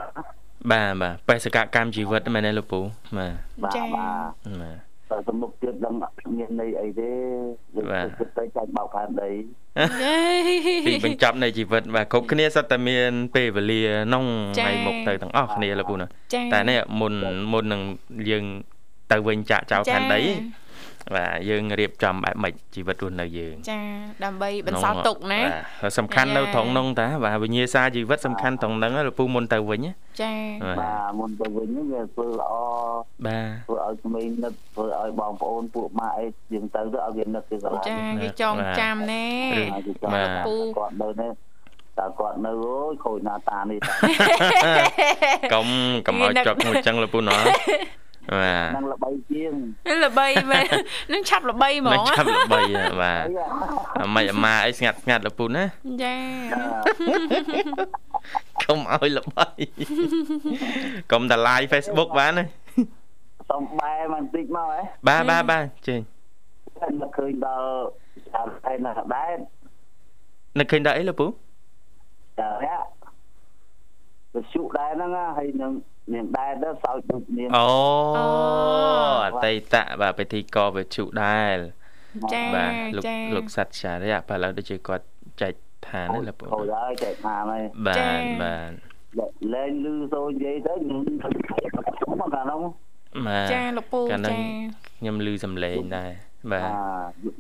[0.72, 2.80] បាទបាទបេសកកម្មជីវិតមែនទេលោកពូ
[3.18, 3.34] បាទ
[3.64, 4.78] បាទចាបាទបាទ
[5.10, 7.12] តែសមុខទៀតដឹងអត់មានន័យអីទេ
[7.76, 9.30] យើងបាទគិតទៅចាច់បោកផែនដី
[10.88, 14.26] ទីបញ្ចប់នៃជីវិតបាទគ្រប់គ្នាសុទ្ធតែមានពេលវេលាក្នុង
[14.60, 17.14] ចា៎ថ្ងៃមុខទៅទាំងអស់គ្នាលោកពូណាចាតែនេះមុន
[17.52, 17.82] មុននឹង
[18.30, 18.46] យើង
[19.12, 20.20] ទៅវិញចាក់ចោលផែនដី
[21.16, 23.82] បាទយើងរៀបចំបែបម៉េចជីវិតរស់នៅយើងចា
[24.24, 30.34] ដើម្បីបន្សល់ទុកណាបាទសំខាន់នៅត្រង់នោះតាបាទវិញ្ញាសាជីវិតសំខាន់ត្រង់ហ្នឹងហើយលោកពូមុនទៅវិញណាចា
[30.66, 32.54] បាទបាទមុនទៅវិញហ្នឹងវាធ្វើល្អ
[33.26, 39.26] បាទធ្វើឲ្យក្មេងនឹកធ្វើឲ្យបងប្អូនពួកម៉ាក់អីយើងទៅទៅឲ្យវានឹកគេស្រឡាញ់ចាគេចងចាំណែ
[39.74, 40.44] ហើយគេចង់បាទថា
[40.78, 41.32] គាត់នៅនេះ
[42.00, 43.94] តើគាត់នៅអូយខូចណាតានេះតា
[45.54, 45.68] កុំ
[46.08, 47.38] កុំឲ្យចុកមួយចឹងលោកពូណា
[48.32, 49.54] បាទនឹងល្បីជាង
[50.06, 50.74] ល្បីមែន
[51.14, 53.26] នឹងឆាប់ល្បីហ្មនឹងងចាប់ល្បីហ่ะបាទ
[53.98, 55.64] អីអាម៉េចអាម៉ាអីស្ងាត់ស្ងាត់លោកពូណា
[56.04, 56.16] ចា
[58.64, 59.48] កុំឲ្យល្បី
[61.12, 62.46] កុំតែ live Facebook បានណា
[63.50, 66.00] សុំបែបន្តិចមកហ៎បាទបាទបាទចេញ
[67.02, 67.68] នឹកឃើញដល់
[68.34, 69.34] ចាំឯណាដែរ
[70.60, 71.28] នឹកឃើញដល់អីលោកពូ
[72.40, 72.82] ចារៈ
[74.34, 75.72] វិសុដែរហ្នឹងណាហើយនឹង
[76.14, 77.68] នាងដែរទៅសោចដូចនាងអូ
[79.26, 81.58] អតីតបាទពិធីករវិជុដែរ
[82.34, 85.06] ចាបាទលោកចាលោកសត្វចារៈបាទឥឡូវដូចជាគាត់
[85.42, 85.54] ចែក
[85.88, 88.72] ឋានណាលោកពូខូចហើយចែកថាហើយបាទបាទ
[89.54, 91.00] លែងលឺសូរនិយាយទៅនឹង
[92.22, 92.62] មកកាលនោះ
[93.28, 94.38] បាទចាលោកពូកាលហ្នឹងចា
[95.00, 96.12] ខ្ញុំឮសំឡេងដែរ
[96.52, 96.74] បាទអា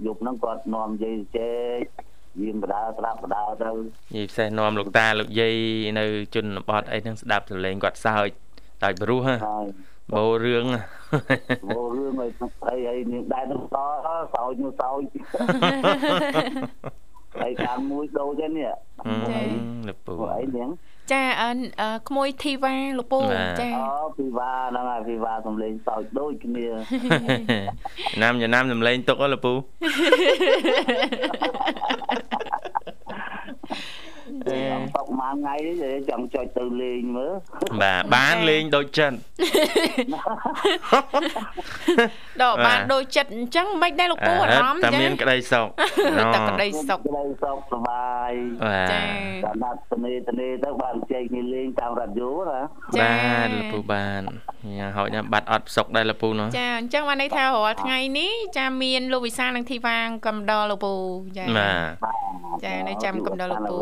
[0.06, 1.82] យប់ហ្នឹងគាត់នាំនិយាយជែក
[2.42, 3.70] យាមបដាស្ដាប់បដាទៅ
[4.14, 5.56] និយាយផ្សេងនាំលោកតាលោកយាយ
[6.00, 6.06] នៅ
[6.36, 8.30] ជនបទអីហ្នឹងស្ដាប់សំឡេងគាត់សើច
[8.84, 9.66] ដោយព្រោះហ៎ហើយ
[10.14, 10.66] បោរឿង
[11.70, 12.32] មករឿងឲ្យ
[12.66, 13.78] ហើយហើយនាងដែរនឹងត
[14.34, 15.02] សោចនោះសោច
[17.40, 18.70] ហើយខាងមួយដូចទេនេះ
[19.06, 19.14] អឺ
[19.88, 20.70] លោកពូពួកអីនាង
[21.12, 21.50] ចាអឺ
[21.82, 26.66] អឺក្មួយធីវ៉ាលោកពូបាទចាអូពីវ៉ាហ្នឹងហើយពីវ៉ាសំលេងសោចដូចគ្នា
[28.22, 29.56] ណាំចំណាំសំឡេងទុកហ៎លោកពូ អ
[34.80, 37.34] ត់តក ម៉ៅមួយថ្ងៃនេះចង់ចុចទៅលេងមើល
[37.82, 39.18] បាទបានលេងដូចចិត្ត
[42.42, 45.68] ដល់បានដូចចិត្តអញ្ចឹងមិនដែរលោកពូអារម្មណ៍តែមានក្តីសុខ
[46.34, 48.32] តែក្តីសុខក្តីសុខសប្បាយ
[48.92, 49.02] ចា
[49.44, 52.62] តាមដាត់ទនេទនេទៅបានជែកគ្នាលេងតាមរ៉ាឌីយ៉ូណា
[53.02, 54.22] បាទលោកពូបាន
[54.78, 60.94] ញ៉ាហោចណាបាត់អត់សុខដែរលោកពូណោះចាអញ្ចឹងបានន័យថារាល់ថ្ងៃនេះចាមានលោកវិសានិងធីវ៉ាងកំដរលោកពូ
[61.38, 63.78] ចាបាទចានៅចាំកំដរលោកពូ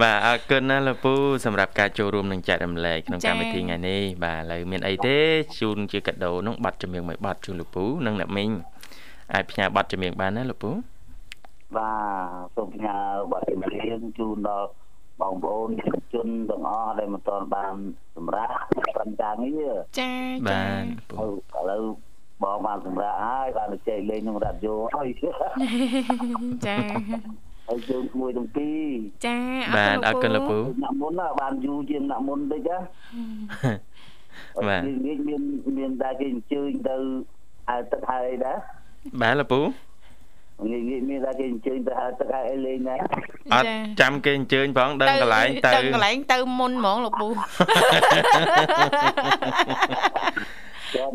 [0.00, 5.18] បាទអរគុណណាលោកពូសម្រាប់ការចូលរួមនឹងចែករំលែកក្នុងកម្មវិធីថ្ងៃនេះបាទឥឡូវមានអីទេ
[5.58, 8.50] ជូនជាកាដូនោះប័ណ្ណចម្រៀងមួយប័ណ្ណជូនលោកពូនិងអ្នកមីង
[9.34, 10.70] អាចផ្ញើប័ណ្ណចម្រៀងបានណាលោកពូ
[11.76, 12.96] បាទសូមផ្ញើ
[13.30, 14.68] ប័ណ្ណចម្រៀងជូនដល់
[15.20, 15.68] បងប្អូន
[16.14, 17.74] ជនទាំងអស់ដែលមិនទាន់បាន
[18.16, 18.52] សម្រាប់
[18.96, 20.12] ប្រឹងការងារចាចា
[20.48, 20.84] បាទ
[21.58, 21.82] ឥឡូវ
[22.42, 25.08] បងបានសម្រាប់ហើយបានទៅចែកលេងក្នុងរ៉ាឌីយ៉ូហើយ
[26.66, 26.76] ចា
[27.68, 28.86] ហើយជើងមួយទាំងពីរ
[29.26, 29.38] ចា
[29.76, 32.78] បាទអរគុណលោកពូអ្នកមុនបានយូរជាងអ្នកមុនតិចណា
[34.68, 35.42] បាទមានមាន
[35.78, 36.96] មានតែគេអញ្ជើញទៅ
[37.68, 38.56] ហៅទឹកហើយដែរ
[39.20, 39.60] បាទលោកពូ
[40.70, 42.98] ងាយងាយមានតែគេអញ្ជើញទៅហៅទឹកហើយលេងដែរ
[43.54, 43.66] អត់
[44.00, 47.28] ចាំគេអញ្ជើញផងដឹងកន្លែងទៅដឹងកន្លែងទៅមុនហ្មងលោកពូ
[50.94, 51.10] ចាំ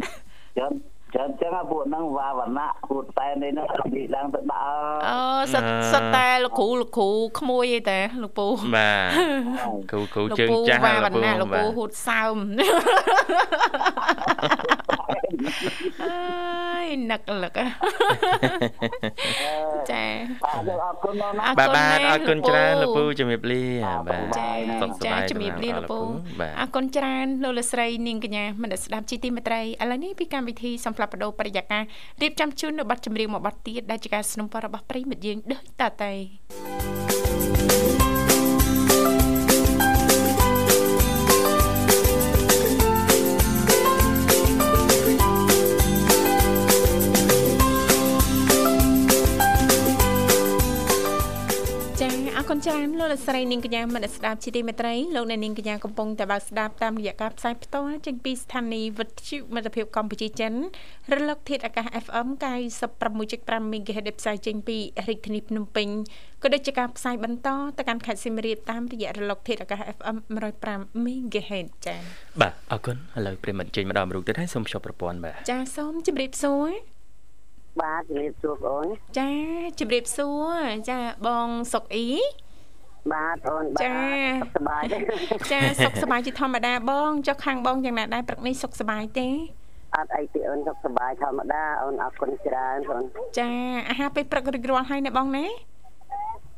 [0.58, 0.72] ចាំ
[1.14, 4.64] ច្រើនចឹងពួកហ្នឹងវាវណ្ណៈពួកតែនេះហ្នឹងនិយាយឡើងទៅដាក់
[5.08, 5.20] អូ
[5.54, 9.10] សិតសិតតែលោកគ្រូលោកគ្រូក្មួយឯតាលោកពូបាទ
[9.92, 12.36] គ្រូគ្រូជើងចាស់លោកពូវាវណ្ណៈលោកពូហូតសើម
[16.04, 17.60] អើយនឹកលឹក
[19.92, 20.06] ចា
[20.46, 23.64] អរគុណណាបាទបាទអរគុណច្រើនលោកពូជំរាបលា
[24.08, 24.40] បាទ
[24.82, 26.00] សុខសប្បាយជំរាបលាលោកពូ
[26.60, 31.83] អរគុណច្រើនលោកលស្រីនាងកញ្ញាមនស្ដាប់ជីទីមេត្រីឥឡូវនេះពីកម្មវិធីសំផ្លាប់បដោបរិយាកាស
[32.23, 38.00] រៀបចំជូននៅប័ណ្ណចម្រៀងមួយប័ណ្ណទៀតដែលជាការสนับสนุนរបស់ប្រិមិត្តយើងដូចតទៅ
[52.02, 52.06] គុ
[52.64, 60.54] ណច្រើនលោកលោកស្រីនាងកញ្ញាមនស្ដាប់ជាទីមេត្រីលោកអ្នកនាងកញ្ញាកំពុងតែបើកស្ដាប់តាមរយៈការផ្សាយផ្ទាល់ចេញពីស្ថានីយ៍វិទ្យុមិត្តភាពកម្ពុជាចិន
[61.14, 62.28] រលកធាតុអាកាស FM
[63.00, 65.88] 96.5 MHz ដែលផ្សាយចេញពីរាជធានីភ្នំពេញ
[66.44, 70.18] ក៏ដូចជាការផ្សាយបន្តទៅកាន់ខេត្តសៀមរាបតាមរយៈរលកធាតុអាកាស FM
[70.62, 72.00] 105 MHz ចា៎
[72.42, 76.72] បាទអរគុណឥឡូវប្រិមិត្តចេញមកដល់មរុកទៀតហើយសូមជួបប្រព័ន្ធបាទចា៎សូមជម្រាបសួរ
[77.80, 78.86] បាទជំរាបសួរបង
[79.18, 79.32] ចា
[79.80, 82.10] ជំរាបសួរចាបងសុកអ៊ី
[83.14, 83.84] បាទអូនបាទ
[84.42, 84.84] សុខសប្បាយ
[85.52, 89.28] ចាសុខសប្បាយជាធម្មតាបងចុះខាងបងយ៉ាងណាដែរព្រឹកនេះសុខសប្បាយទេ
[89.96, 93.06] អត់អីទេអូនសុខសប្បាយធម្មតាអូនអរគុណច្រើនអូន
[93.40, 93.50] ចា
[93.90, 95.46] អាហារពេលព្រឹករួចរាល់ហើយណាបងណា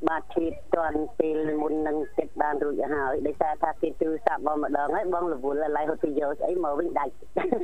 [0.07, 7.13] បាទឈៀតតាន់ពេលមុននឹងចិត្តបានរួចហើយដោយសារថាគេទូរស័ព្ទបងម្ដងហើយបងរវល់ឡៃហូទីយោស្អីមកវិញដាច់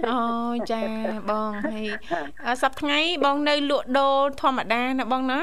[0.09, 0.19] អូ
[0.71, 0.81] ចា
[1.29, 1.85] បងហើយ
[2.63, 5.39] សប្តាហ៍ថ្ងៃបងនៅលក់ដូរធម្មតាណាបងណា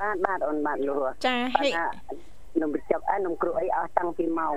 [0.00, 1.70] បាទបាទអូនបាទលក់ចាហើយ
[2.60, 4.56] នំបញ្ចុកអើនំគ្រូអីអស់តាំងពីម៉ោង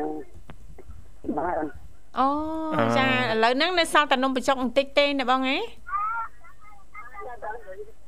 [1.38, 1.56] បាទ
[2.20, 2.28] អូ
[2.98, 3.12] ចាឥ
[3.44, 5.58] ឡូវហ្នឹងនៅសល់តែនំបញ្ចុកបន្តិចទេណាបងហ៎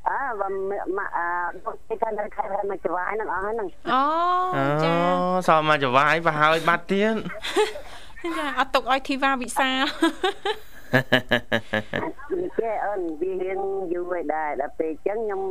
[0.10, 0.48] អើបើ
[0.98, 4.02] មកអឺគេថានៅខែមកច្បាយហ្នឹងអស់ហ្នឹងអូ
[4.84, 4.92] ចា
[5.48, 7.16] សល់មកច្បាយប្រហើយបាត់ទៀត
[8.38, 9.70] ចាអត់ទុកឲ្យធីវ៉ាវិសា
[12.60, 13.60] គេអូនវារៀន
[13.94, 15.42] យូរហើយដែរដល់ពេលអញ្ចឹងខ្ញុំ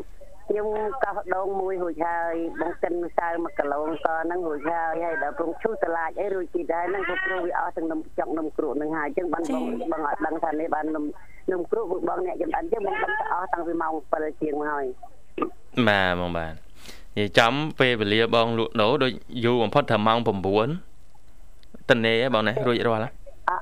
[0.49, 0.67] ខ្ញុំ
[1.05, 11.05] កោះដងមួយរួចហើយបងកិនម្សៅ1គីឡូតហ្នឹងរួចហើយហើយដល់ព្រមឈូសតឡាចអីរួចទីដែរហ្នឹងក៏ព្រោះវាអស់ទាំងនំចុកនំគ្រូនឹងហើយអញ្ចឹងបានបងបងអត់ដឹងថានេះបាននំ
[11.53, 14.87] នំគ្រូពួកបងអ្នកចំអិនអញ្ចឹងបងដឹងថាអស់តាំងពីម៉ោង7ជាងមកហើយ
[15.89, 16.53] បាទបងបាទ
[17.17, 19.13] និយាយចំពេលវេលាបងលក់ដូរដូច
[19.45, 23.13] យូរបំផុតថាម៉ោង9តនេបងណារួចរាល់អត់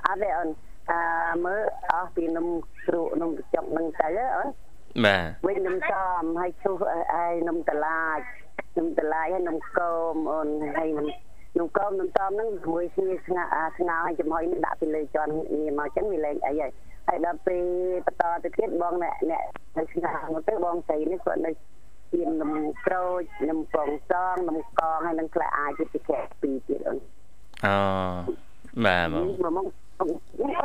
[0.06, 0.48] អត់ទេអូន
[0.90, 1.00] អឺ
[1.44, 2.46] មើលអស់ពីនំ
[2.86, 4.48] គ្រូនំចុកនឹងទៅអូន
[5.04, 6.82] បាទវិញនំសំហើយឈូស
[7.14, 8.20] ហើយនំតឡាច
[8.78, 9.78] នំតឡាចហើយនំគ
[10.12, 11.06] មអូនហើយនំ
[11.58, 13.42] នំគមនំសំហ្នឹងមួយស្ងៀស្ងា
[13.78, 16.72] ស្ងោហើយចំហុយនេះដាក់ពីលើជន់ងារមកចឹងវាលែងអីហើយ
[17.06, 17.64] ហើយដល់ពេល
[18.06, 19.44] បន្តទៅទៀតបងអ្នកអ្នក
[19.76, 21.50] នៅស្ងាមកទៅបងស្រីនេះគាត់នៅ
[22.12, 22.52] ជានំ
[22.86, 26.98] ក្រូចនំពងសងនំកងហើយនឹងផ្លែអាចពីខែពីរទៀតអូន
[27.66, 27.76] អូ
[28.84, 29.66] បាទបងមកមក
[30.00, 30.04] អូ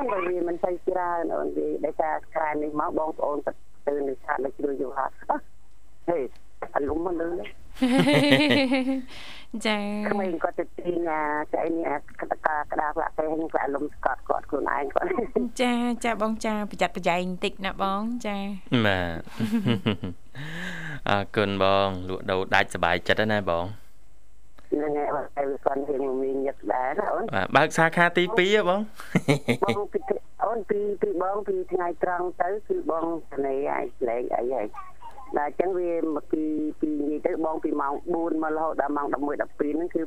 [0.03, 5.11] នវាមិនសូវច្រើនអូនវាដោយសារក្រែនេះមកបងប្អូនទៅនៅឆាតនៅជ្រួយយូរហើយ
[6.09, 6.17] ហេ
[6.75, 7.29] អលុំមកលើ
[9.67, 9.79] ចា
[10.11, 11.19] ក្មេងគាត់ទៅទីណា
[11.53, 15.07] ចានេះកតកាក្តារផ្លាក់ទេហ្នឹងគាត់អលុំស្កត់គាត់ខ្លួនឯងគាត់
[15.61, 15.73] ចា
[16.05, 18.37] ចាបងចាប្រយ័ត្នប្រយែងបន្តិចណាបងចា
[18.85, 19.19] បាទ
[21.09, 23.65] អរគុណបងលក់ដូរដាច់សុបាយចិត្តណាបង
[24.69, 28.81] ហ្នឹងហើយបើទៅគាត់រៀងមានញឹកដែរណាអូនបាទបើកសាខាទី2ហ៎បង
[29.63, 29.99] បងពី
[30.45, 34.67] អូនពីពីបងពីថ្ងៃត្រង់ទៅគឺបងស្នេហ៍ឲ្យលេងអីហើយ
[35.37, 35.89] តែអញ្ចឹងវា
[36.31, 36.43] ពី
[36.81, 40.01] ពីនិយាយទៅបងពីម៉ោង4មករហូតដល់ម៉ោង11 12ហ្នឹងគឺ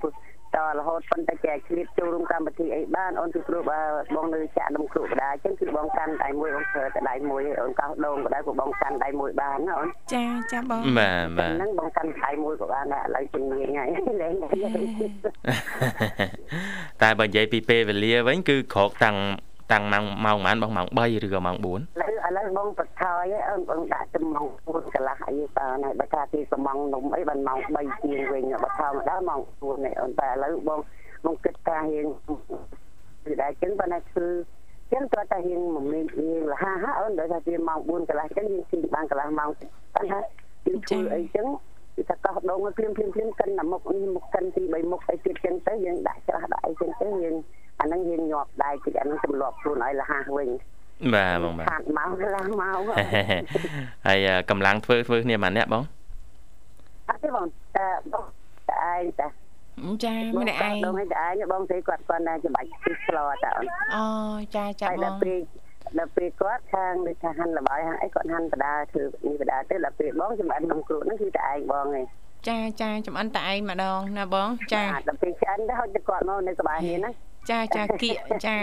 [0.55, 3.81] តរហូតប៉ុន្តែចែកឆ្លៀតចូលរួមកម្មវិធីអីបានអូនពីព្រោះបើ
[4.17, 13.89] បងនៅចាក់នំគ្រូបដាអញ្ចឹងគឺបងកាន់ដៃមួយអូនធ្វើតែដៃមួយអូនកោសដងបដាក៏បងកាន់ដៃមួយបានណាអូនចាចាបងបាទបាទហ្នឹងបងកាន់ដៃមួយក៏បានដែរឥឡូវជំនាញហើយ
[14.23, 14.35] លែង
[17.03, 19.17] តែបើនិយាយពីពេលវេលាវិញគឺក្រោកតាំង
[19.73, 30.81] តាំងម៉ោងម៉ោងប៉ុន្មានបងម៉ោង3ឬក៏ម៉ោង4ឥឡូវឥឡូវបងបថយអូនបងដាក់ទៅម៉ោង4កន្លះអីបានហើយបើថាគេកំងនំអីបានម៉ោង3ជាងវិញបើថយមកដល់ម៉ោង4នេះអូនតែឥឡូវបង
[31.25, 32.07] បងគិតថារៀង
[33.25, 34.27] គឺដែរចឹងប៉ុន្តែគឺ
[34.93, 39.51] ចឹងត្រូវតែរៀងមួយមីរៀងលះហ่าអូនដោយថាវាម៉ោង4កន្លះចឹងយើងស៊ីបានកន្លះម៉ោង
[39.95, 40.21] ប៉ុន្តែ
[40.65, 41.47] គឺធ្វើអីចឹង
[41.97, 47.37] គឺថាកោះដងភ្លាមភ្លាមភ្លាមកិនតែមុខនេះមុខកិនទី3មុខអីទៀតចឹងទៅយើងដាក់ច្រាស់ដាក់អីចឹងទៅយើង
[47.81, 50.49] អាហ្នឹងយើងញាប់ដៃតិចអាហ្នឹងទម្លាប់ខ្លួនឲ្យលះវិញ
[51.15, 52.81] បាទបងបាទខាត់មកលះមក
[54.07, 55.85] ហើយកម្លាំងធ្វើធ្វើគ្នាម្នាក់បង
[57.09, 57.45] អត់ទេបង
[57.77, 58.25] តែបង
[58.71, 59.29] តែឯងតា
[60.05, 64.07] ចាម្នាក់ឯងបងឯងតែឯងបងស្រីគាត់គាត់តែច្បាច់ពីស្លតាអូនអូ
[64.57, 65.39] ចាចាបងដល់ពេល
[65.99, 72.05] ដល់ពេលគាត់ខាងដូចថាហាន់លបាយហាន់អីគាត់ហាន់បដាធ្វើនេះបដាទៅដល់ពេលបងចម្អិននំគ្រូហ្នឹងគឺតែឯងបងឯង
[72.49, 77.11] ចាចាចំអិនតែឯងម្ដងណាបងចាដល់ពេលឆ្អិនទៅហុចទៅគាត់មកនៅក្បែរនេះណា
[77.51, 78.57] ចាចាគៀកចា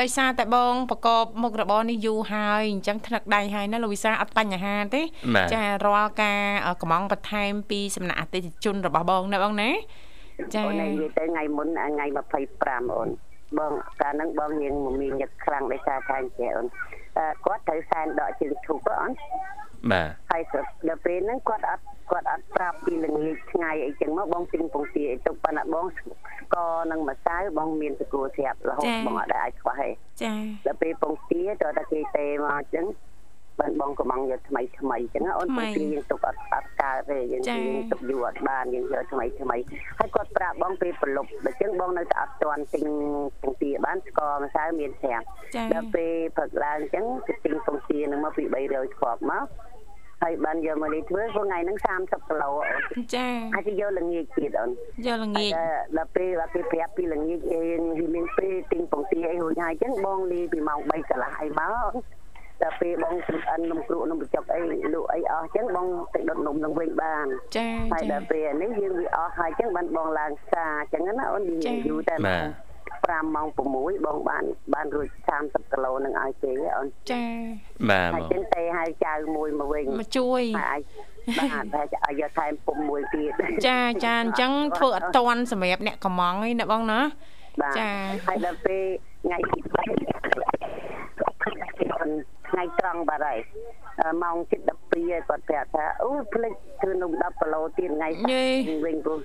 [0.00, 5.02] ដោយសារតែបងប្រកបមុខរបរនេះយូរហើយអញ្ចឹងថ្នាក់ដៃហើយណាលោកវិសាអត់បញ្ហាទេ
[5.52, 6.40] ចារាល់ការ
[6.80, 9.70] កំងបន្ថែមពីសំណាក់អតិថិជនរបស់បងណាបងណា
[10.54, 12.06] ចាអូននិយាយទៅថ្ងៃមុនថ្ងៃ
[12.50, 13.08] 25អូន
[13.58, 16.66] បងកាលហ្នឹងបងរៀងមមាញឹកខ្លាំងដោយសារថាអញ្ចឹងអូន
[17.44, 19.10] គាត់ត្រូវសែនដកជើងធូបអូន
[19.92, 20.42] បាទហើយ
[20.88, 29.88] ដល់ពេលហ្នឹងគាត់អត់គាត់អត់ប្រាប់ពីល្ងាចថ្ងៃអីចឹងមកបងទិញពងទាអីទុកប៉ុន្តែបងស្ករនិងម្សៅបងមានសកួរស្រាប់រហូតបងអត់ដែរអាចខ្វះទេ
[30.22, 30.32] ចា
[30.66, 32.86] ដល់ពេលពងទាតើតាគេទេមកចឹង
[33.60, 39.56] បានបងកំងយកថ្មីថ្មីចឹងអូនពងទាយើងទុកអត់អត់កើតទេយើងយើងទុកយូរអត់បានយើងយកថ្មីថ្មី
[39.98, 42.84] ហើយគាត់ប្រាប់បងពេលប្រឡប់ដូច្នេះបងនៅតែអត់ទាន់ទិញ
[43.42, 45.26] ពងទាបានស្ករម្សៅមានស្រាប់
[45.72, 49.44] ដល់ពេលព្រឹកឡើងចឹងទៅទិញពងទានឹងមកពី300គ្រាប់មក
[50.22, 54.70] ហើយបានយកមកនេះធ្វើព្រោះថ្ងៃហ្នឹង30គីឡូអូនចាហើយយកល្ងាចទៀតអូន
[55.06, 55.52] យកល្ងាច
[55.96, 57.60] ដល់ពេលដល់គេប្រាប់ពីល្ងាចអេ
[57.98, 61.92] វាមានពេលទិញពងទាអីរួចហើយអញ្ចឹងបងលីពីម៉ោង3កន្លះអីមក
[62.62, 64.60] ដល់ពេលបងចំអិននំគ្រក់នំបញ្ចុកអី
[64.94, 71.42] លក់អីអស់អញ្ចឹងបងទៅដុតនំនឹងវិញបានចាហើយដល់ពេលនេះយើងវាអស់ហើយអញ្ចឹងបានបងឡើងសាអញ្ចឹងណាអូន
[71.86, 75.08] យូរតែបាទ 5ម៉ោង6បងបានបានរួច
[75.40, 77.24] 30គីឡូនឹងឲ្យគេអូនចា
[77.90, 80.80] បាទហើយចឹងទេឲ្យចៅមួយមកវិញមកជួយហើយ
[81.38, 83.30] បាទតែឲ្យយកថែមពុំមួយទៀត
[83.68, 87.00] ចាចាអញ្ចឹងធ្វើអត់តន់សម្រាប់អ្នកកំងឯណាបងណា
[87.78, 87.90] ចា
[88.26, 88.82] ហើយដល់ពេល
[89.24, 89.68] ថ្ងៃទី3
[92.50, 93.38] ថ្ងៃត្រង់បាត់ហើយ
[94.22, 94.50] ម៉ោង7:12
[94.92, 98.08] ហើយគាត់ប្រាប់ថាអូភ្លេចធ្វើនំ10គីឡូទៀតថ្ងៃ
[98.84, 99.20] វិញព្រោះ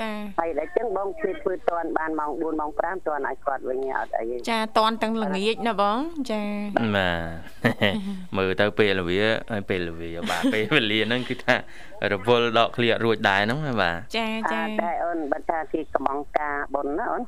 [0.00, 5.98] ចាហើយដល់ចឹងបងជួយធ្វើតន់បានម៉ោង4ម៉ោង5តន់ឲ្យគាត់វិញអត់អីចាតន់ទាំងល្ងាចណាបង
[6.30, 6.42] ចា
[6.76, 7.96] បាទ
[8.36, 11.56] មើលទៅពេលវេលាពេលវេលាបាទពេលវេលាហ្នឹងគឺថា
[12.12, 17.22] រវល់ដកឃ្លៀករួចដែរហ្នឹងបាទចាចាតែអូនបើថាគេកំងការបុនណាអូន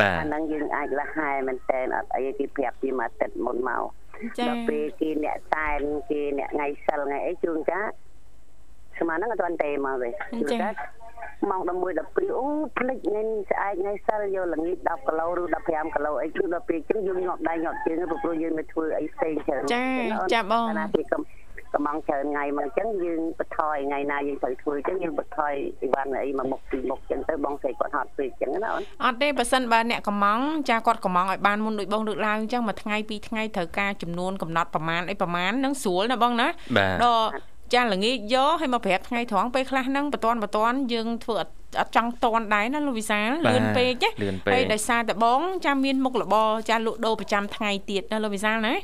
[0.00, 3.84] បាទអាហ្នឹងយើងអាចលះហែមែនតែនអត់អីគេប្រាប់ពីមួយអាទិត្យមុនមក
[4.48, 5.80] ដល់ពេលគេអ្នកតែន
[6.10, 7.82] គេអ្នកថ្ងៃសិលថ្ងៃអីជួនកា
[8.98, 10.08] ស្មានហ្នឹងអត់ទាន់ទេមកទេ
[10.40, 10.70] ជួនកា
[11.50, 11.70] ម៉ោង11
[12.14, 12.46] 12អូ
[12.78, 19.84] ភ្លេចថ្ងៃស្អែកថ្ងៃសិលយកល្ងាច10គីឡូឬ15គីឡូអីគឺដល់ពេលអញ្ចឹងយើងញាប់ដៃញាប់ជើងព្រោះយើងនៅធ្វើអីផ្សេងច្រើនចា
[20.34, 21.22] ចាបងណាគេកំ
[21.74, 36.48] កំងច្រើនថ្ងៃមកអញ្ចឹងយើងបន្ថយថ្ងៃណាយើងត្រូវធ្វើអញ្ចឹងយើងបន្ថយអីវ៉ាន់អីមកមុខពីមុខអញ្ចឹងទៅបងស្រីគាត់ហត់ពេកអញ្ចឹងណាអូនអត់ទេបើសិនបើអ្នកកំងចាគាត់កំងឲ្យបានមុនដូចបងលើកឡើងអញ្ចឹងមួយថ្ងៃពីរថ្ងៃត្រូវការចំនួនកំណត់ប្រមាណអីប្រមាណនឹងស្រួលណាបងណា
[37.04, 37.26] ដល់
[37.74, 44.10] ចាល្ងាចយកឲ្យមកប្រាប់ថ្ងៃត្រង់ពេលខ្លះហ្នឹងបតនបតនយើងធ្វើអត់អត់ចង់តន់ដែរណាលោកវិសាលលឿនពេកណា
[44.52, 48.74] ហើយដោយសារតែបងចាមានមុខរបរចាលក់ដូរប្រចាំថ្ងៃទៀតណាលោកវិសាលណា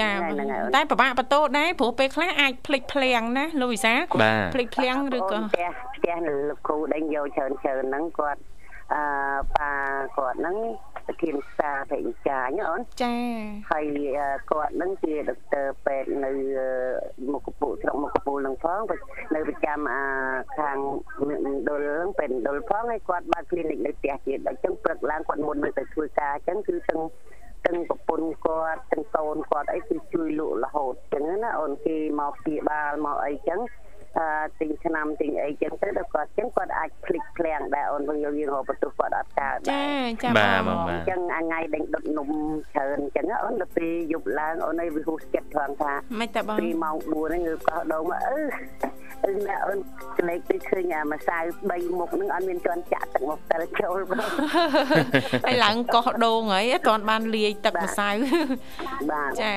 [0.00, 0.10] ចា
[0.74, 3.94] តែពិបាកបន្ទោដែរព្រោះពេលខ្លះអាចភ្លេចភ្លាំងណាលោកវិសា
[4.54, 6.14] ភ្លេចភ្លាំងឬក៏ផ្ទះផ្ទះ
[6.48, 8.40] លោកគ្រូដេញយកច្រើនច្រើនហ្នឹងគាត់
[8.94, 9.02] អឺ
[9.56, 9.72] ប៉ា
[10.16, 10.56] គាត់ហ្នឹង
[11.06, 13.14] ប្រធានសាពេញចាញអូនចា
[13.70, 13.84] ហើយ
[14.50, 16.30] គាត់ហ្នឹងជាដុកទ័រពេទ្យនៅ
[17.32, 18.80] មុខកពុស្រុកមុខកពុនឹងផង
[19.34, 20.04] នៅប្រចាំអា
[20.58, 20.78] ខាង
[21.68, 27.00] ដុលហ្នឹងពេទ្យដុលផងហើយគាត់បើក clinic នៅផ្ទះទៀតអញ្ចឹងព្រឹកឡើងគាត់មុនទៅធ្វើការអញ្ចឹងគឺទាំង
[27.66, 33.60] ទាំងប្រពន្ធគាត់ទាំងកូនគាត់អីគឺជួយលក់រហូតអញ្ចឹងណាអូនគេមកពីបាលមកអីអញ្ចឹង
[33.95, 33.95] អឺ
[34.60, 39.84] ទិញឆ្នាំទិញអីចឹងទៅដល់គាត់ចឹងគាត់អាចភ្លេចភ្លាំងដែរអូនវិញយើងរកបន្ទុះគាត់អត់កើតចា
[40.22, 42.28] ចាបាទបងបងបាទចឹងអាថ្ងៃដេញដុតនំ
[42.74, 48.40] ច្រើនចឹងអូនដល់ពេលយប់ឡើងអូនឯងវាហួសចិត្តផងថាមិនតើបងពីម៉ោង4ហ្នឹងងើបកោះដងមកអឺ
[49.24, 49.78] អឺណាអូន
[50.18, 51.38] ក្លែកទៅឃើញអាម្សៅ
[51.68, 54.28] 3មុខហ្នឹងអត់មានទាន់ចាក់ទឹកមកតែចូលបង
[55.46, 58.10] ហើយឡើងកោះដូងហើយអត់ទាន់បានលាយទឹកម្សៅ
[59.10, 59.54] បាទចា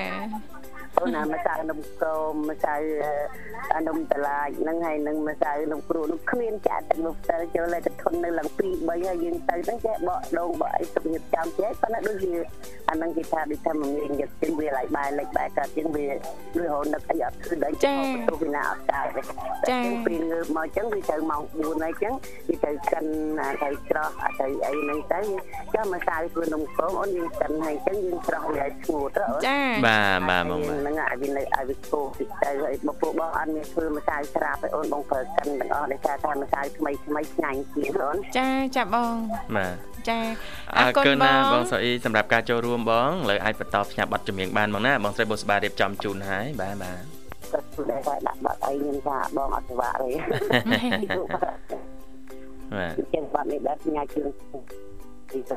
[0.98, 2.76] អូនអាម្សៅនំគមម្សៅ
[3.76, 12.34] អានំតឡាចហ្នឹងហើយនឹងម្សៅនំគ្រូនោះគ្មានចាក់ទឹកមកតែចូលតែទៅធន់នៅឡើង2 3ហើយយើងទៅហ្នឹងចេះបកដងបកអីសុខភាពចាំចេះប៉ុន្តែដូចជា
[12.90, 16.06] អាហ្នឹងគេថាដូចថាមិនមានយកជាងវាឡៃបាយលេចបាយកើតជាងវា
[16.58, 19.22] ដូចរហូតនឹកអីអត់ឃើញដែរទៅពីណាអត់កើតទេ
[19.70, 22.14] ចាពេលងើបមកអញ្ចឹងវាទៅម៉ោង4ហើយអញ្ចឹង
[22.50, 23.06] វាទៅកិន
[23.42, 25.20] អាទៅច្រោះអាទៅអីហ្នឹងទៅ
[25.74, 39.16] ចាំម្សៅធ្វើនំគមអូនយើងកិនហើយអញ្ចឹងយើងច្រោះវាឲ្យស្ងួតទៅអូនចាបាទបាទបងបាទហ្នឹងឲ្យវានៅឲ្យវាគោពីទៅហើយបពូបងអត់មានធ្វើម្សៅស្រាប់ឲ្យអូនបងប្រើកិនទាំងអស់ដោយសារថាម្សៅថ្មីថ្មីឆ្ងាញ់ជាងអូនចាចាបង
[39.56, 39.74] បាទ
[40.10, 40.20] ចា
[40.78, 47.02] អរគុណណាបងសុអ៊ីសម្រាប់ការចូលរួមបងលើអាចបន្តផ្សាយប័ណ្ណចម្រៀងបានបងណាបងស្រីបុស្បារៀបចំជូនហើយបាទបាទ
[47.52, 50.10] គាត់ធ្វើដែរថាដាក់បាត់អីខ្ញុំថាបងអត់ស្វាក់ទេ
[52.78, 54.28] បាទចឹងបាត់នេះដែរញ៉ាជឿន
[55.32, 55.56] ពីទៅ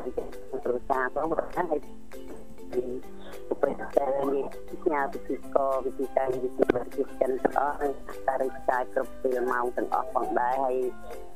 [0.65, 1.81] គ្រូសាផងហើយ
[2.73, 2.83] ពី
[3.63, 4.45] ពេលតែនេះ
[4.93, 7.77] ញ៉ាវិធីកវិធីការវិធីវិធីចិនទាំងអស់
[8.27, 10.77] តែរីផ្សាយគ្រប់ពេលម៉ោងទាំងអស់ផងដែរហើយ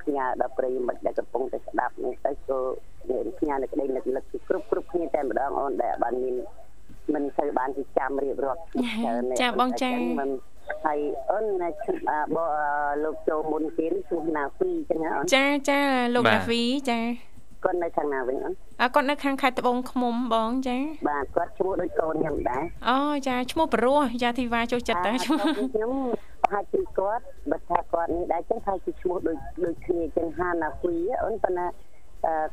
[0.03, 2.59] ផ្ញើដល់ប្រិយមិត្តដែលកំពុងតែស្ដាប់នេះទៅក៏
[3.11, 6.37] មានផ្ញើនៅក្តីនឹកលឹកពីគ្រប់គ្រប់គ្នាតែម្ដងអូនដែលបានមាន
[7.15, 9.23] មិនសូវបានទីចាំរៀបរាប់ច្រើន
[10.21, 10.31] មិន
[10.87, 10.99] ហើយ
[11.31, 12.39] អូនណាឈ្មោះប
[13.05, 15.81] លោកចូលមុនគេឈ្មោះណាពីចឹងណាអូនចាចា
[16.15, 16.99] លោកណាវីចា
[17.67, 20.77] គាត់នៅខាងណាវិញអូនអើគាត់នៅខាងខេត្តត្បូងឃ្មុំបងចា
[21.09, 22.99] បាទគាត់ឈ្មោះដូចកូនខ្ញុំដែរអូ
[23.29, 25.93] ចាឈ្មោះបរោះយ៉ាធីវ៉ាចូលចិត្តតើឈ្មោះខ្ញុំ
[26.43, 31.67] ប្រហែលជាគាត់បើថាគាត់នេះដែរចឹងថាជាឈ្មោះដូចដូចគ្នាចឹងហាណាហ្វីអូនប៉ុន្តែ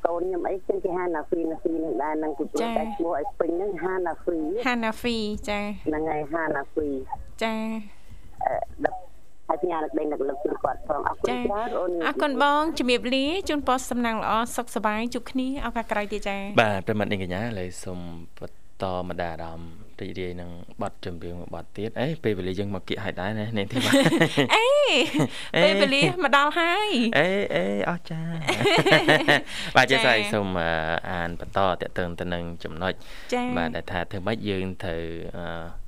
[0.06, 2.46] កូនខ្ញុំអីចឹងគេហាណាហ្វីណាហ្វីនឹងដែរនឹងគឺ
[2.78, 5.18] តែឈ្មោះឲ្យពេញហ្នឹងហាណាហ្វីហាណាហ្វី
[5.50, 6.90] ចាហ្នឹងហើយហាណាហ្វី
[7.44, 7.54] ចា
[9.48, 18.00] ហើយផ្ញើនឹកដេញនឹកលឹកជូនគាត់ផងអរគុណច្រើនអូនអរគុណបងជំរាបលាជូនពរសំណាងល្អសុខសប្បាយជួបគ្នាឱកាសក្រោយទៀតចាបាទប្រិមត្តនាងកញ្ញាឥឡូវសូម
[18.38, 19.72] បន្តមកដារអារម្មណ៍
[20.02, 20.50] រីករាយនឹង
[20.82, 23.92] បទចម្រៀងមួយបទទៀតអេពេលវេលាយើងមកគៀកឲ្យដែរណានាងធីវ៉ា
[24.56, 24.66] អេ
[25.64, 26.90] ពេលវេលាមកដល់ហើយ
[27.20, 28.22] អេអេអស់ចា
[29.76, 30.48] បាទចេះស្អីសូម
[31.12, 32.94] អានបន្តតកតឹងទៅនឹងចំណុច
[33.34, 35.04] ចាបាទដែលថាធ្វើម៉េចយើងត្រូវ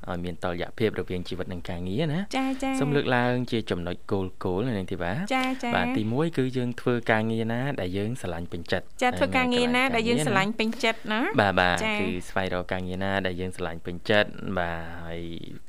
[0.10, 15.22] ឲ្យមានតលយៈភាពរវាងជីវិតនិងការងារណាចាចាសូមលើកឡើងជាចំណុចគោលគោលនាងធីវ៉ាចាចាបាទទី1គឺយើងធ្វើការងារណាដែលយើងស្រឡាញ់ពេញចិត្តចាធ្វើការងារណាដែលយើងស្រឡាញ់ពេញចិត្តណាបាទបាទចា៎គឺស្វែងរកការងារណាដែលយើងស្រឡាញ់ពេញចិត្តបាទហើយ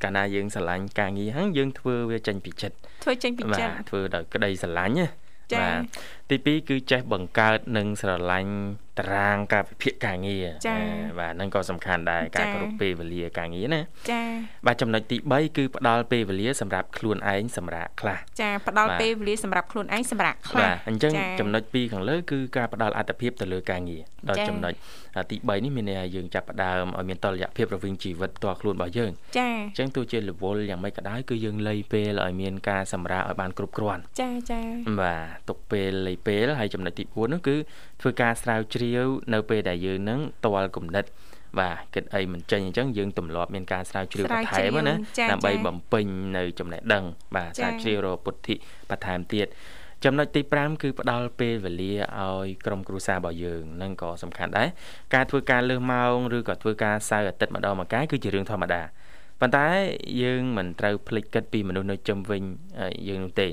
[0.02, 5.06] កាលណាយើងស្រឡាញ់ការងារហ្នឹងយើងធ្វើវាចេញពីចិត្តធ្វើចេញពីបាចិត្តទធ្វើដោយក្តីស្រឡាញ់ណា
[5.52, 5.70] ចា៎បា
[6.30, 8.52] ទទី2គឺចេះបង្កើតនិងស្រឡាញ់
[8.98, 13.80] តារាងការវិភាគការងារចា៎អឺបាទហ្នឹងក៏សំខាន់ដែរការចា៎គោរពពេលវេលាការងារណា
[14.10, 14.22] ចា
[14.66, 24.72] បាទចំណុចទី3គឺផ្ដល់ពេលវេលាសម្រាប់ខ្លួនឯងសម្រាប់ខ្លះចាផ្ដល់បាទពេលវេលាសម្រាប់ខ្លួនឯងសម្រាប់ខ្លះបាទអញ្ចឹងចា៎ចំណុច2ខាងលើគឺការផ្ដល់អត្ថភាពទៅលើការងារដល់ចា៎ចំណុច
[25.30, 34.60] ទី3នេះមានន័យថាយើងចាប់ផ្ដើមឲ្យមានតុល្យភាពរវាងជីវិតផ្ទាល់ខ្លួនរបស់យើងចាអញ្ចឹងទោះជារវល់យ៉ាងម៉េចក៏ដោយគឺយើងលៃពេលឲ្យមានការសម្រាកឲ្យបានគ្រប់គ្រាន់ចាចា
[35.00, 37.56] បាទទុកពេលលៃពេលហើយចំណុចទី4នោះគឺ
[38.00, 41.04] ធ្វើការស្រាវជ្រាវនៅពេលដែលយើងនឹងតល់គំនិត
[41.60, 44.94] បាទគិតអីមិនចេញអញ្ចឹងយើងទម្លាប់មានការស្រាវជ្រាវបន្ថែមណា
[45.30, 47.04] ដើម្បីបំពេញនៅចំណេះដឹង
[47.36, 48.54] បាទស្រាវជ្រាវរកពុទ្ធិ
[48.90, 49.46] បន្ថែមទៀត
[50.04, 54.68] ចំណុចទី5គឺផ្ដល់ពេលវេលាឲ្យក្រុមគ្រួសាររបស់យើងនឹងក៏សំខាន់ដែរ
[55.14, 58.82] ការធ្វើការលើសម៉ោងឬក៏ធ្វើការសៅរ៍អាទិត្យម្ដងម្កាយគឺជារឿងធម្មតា
[59.40, 59.66] ប៉ុន្តែ
[60.22, 62.42] យើងមិនត្រូវភ្លេចគិតពីមនុស្សនៅជុំវិញ
[63.08, 63.48] យើងនោះទេ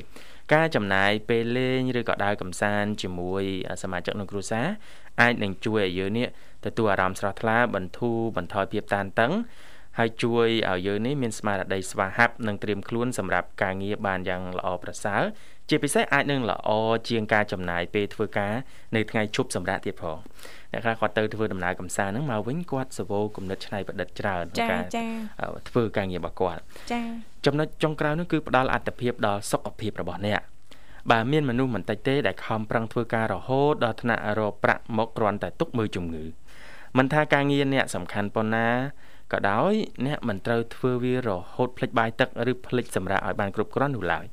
[0.52, 3.44] ការចំណាយពេលលេងឬក៏ដើរកម្សាន្តជាមួយ
[3.84, 4.68] សមាជិកក្នុងគ្រួសារ
[5.22, 6.28] អាចនឹងជួយឲ្យយើងនេះ
[6.66, 9.32] ទទួលអារម្មណ៍ស្រស់ថ្លាបន្ធូរបន្ថយភាពតានតឹង
[9.98, 15.24] ហើយជួយឲ្យយើងនេះមានស្មារតីស្វាហាប់និងត្រៀមខ្លួនសម្រាប់ការងារបានយ៉ាងល្អប្រសើរ
[15.70, 16.70] ជាពិសេសអាចនឹងល្អ
[17.10, 18.54] ជាងការចំណាយពេលធ្វើការ
[18.96, 20.18] នៅថ្ងៃឈប់សម្រាកទៀតផង
[20.72, 25.06] អ្នកខ្លះគាត់ទៅធ្វើដំណើរកម្សាន្តហ្នឹងមកវិញគាត់សវោគំនិតច្នៃប្រឌិតច្រើនក្នុងចាការចា
[25.70, 26.62] ធ្វើការងាររបស់គាត់
[26.92, 27.02] ចា
[27.46, 30.42] ចំណុចចុងក្រោយនោះគឺផ្ដល់អត្ថភាពដល់សុខភាពរបស់អ្នក
[31.12, 36.26] បាទមានមនុស្សមិនតិចទេដែលខំប្រឹងធ្វើការរហូតដល់ថ្នាក់រកប្រាក់មកគ្រាន់តែទុកមើលជំងឺ
[36.98, 38.68] មិនថាការងារអ្នកសំខាន់ប៉ុណ្ណា
[39.34, 39.74] ក៏ដោយ
[40.06, 44.26] អ្នកមិនត្រូវធ្វើវារហូតភ្លេចបាយទឹកឬភ្លេចសម្រាប់ឲ្យបានគ្រប់គ្រាន់នោះឡើយ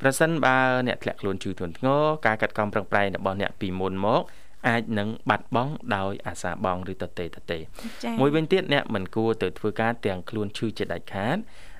[0.00, 4.22] ប្រសិនបើអ្នកធ្លាក់ខ្លួនឈឺធ្ងន់ធ្ងរការកាត់កំប្រឹងប្រែងរបស់អ្នកពីមុនមក
[4.68, 11.36] អាចនឹងបាត់បង់ដោយអាសាបងឬតទេតទេចា៎មួយវិញទៀតអ្នកមិនគួរទៅធ្វើការទាំងខ្លួនឈឺជាដាច់ខាត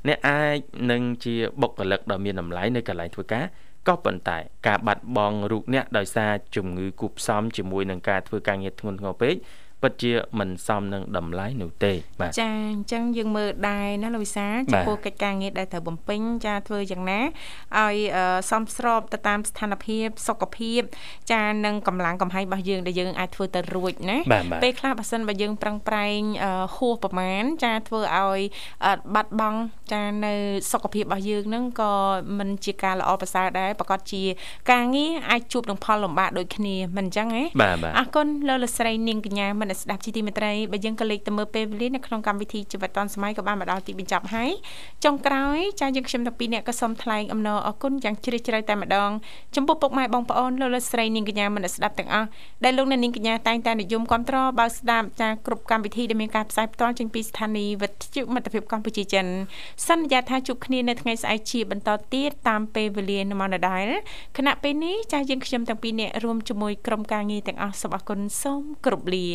[0.08, 0.56] អ្នកអាច
[0.90, 3.44] នឹងជាបុគ្គលិកដ៏មានតម្លៃនៅកន្លែងធ្វើការ
[3.88, 4.38] ក៏ប៉ុន្តែ
[4.68, 9.34] ការបាត់បង់រូបអ្នកដោយសារជំងឺគូផ្សំជាមួយនឹងការធ្វើការងារធ្ងន់ធ្ងរពេក
[9.84, 20.80] ពិតជាមិនសមនឹងតម្លៃនោះទេបាទចាអញ្ចឹងយើងមើលដែរណាលោកវិសាបាទចំពោះកិច្ចការងារដែលត្រូវបំពេញចាធ្វើយ៉ាងណាឲ្យអឺសមស្របទៅតាមស្ថានភាពសុខភាព
[21.32, 28.40] ចានិងកម្លាំងកំហែងរបស់យើងដែលយើងអាចធ្វើទៅរួចណាបាទបាទពេលខ្លះបើសិនបើយើងប្រឹងប្រែងអឺហួសប្រមាណចាធ្វើឲ្យ
[28.84, 29.58] អឺបាត់បង់
[29.92, 30.34] ចានៅ
[30.72, 31.92] សុខភាពរបស់យើងហ្នឹងក៏
[32.38, 34.22] មិនជាការល្អប្រសើរដែរប្រកាសជា
[34.70, 44.50] ការងារអាចជួបនឹងផលលំបាកដូចគ្នាមិនអញ្ចឹងហ៎បាទបាទអរគុណលោកលកស្រីនាងកញ្ញាមនស្សស្ដាប់ជីទីមេត្រីបើយើងក៏លេខទៅមើលពេលវេលានៅក្នុងកម្មវិធីជីវិតឌុនសម័យក៏បានមកដល់ទីបញ្ចប់ហើយ
[45.04, 49.10] ចុងក្រោយចាយើងខ្ញុំទាំងពីរអ្នកក៏សូមថ្លែងអំណរអរគុណយ៉ាងជ្រាលជ្រៅតែម្ដង
[49.56, 52.28] ចំពោះពុកម៉ែបងប្អូនលោកលកស្រីនាងកញ្ញាមនស្សស្ដាប់ទាំងអស់
[52.64, 59.26] ដែលលោកអ្នកនាងកញ្ញាតែងតែនិយមគ្រប់ត្របើស្ដាប់ចាគ្រប់កម្មវិធីដែលមានការផ្សាយផ្ទាល់ចេញពីស្ថានីយ៍វិទ្យុមិត្តភាពកម្ពុជាចិន
[59.88, 63.86] សន្យាថាជួបគ្នានៅថ្ងៃស្អែកជាបន្តទៀតតាមពេលវេលានៅម៉ោងដដែល
[64.36, 69.26] គណៈពេលនេះចាយើងខ្ញុំទាំងពីរអ្នករួមជាមួយក្រុមការងារទាំងអស់សូមអរគុណសូមគោរពលា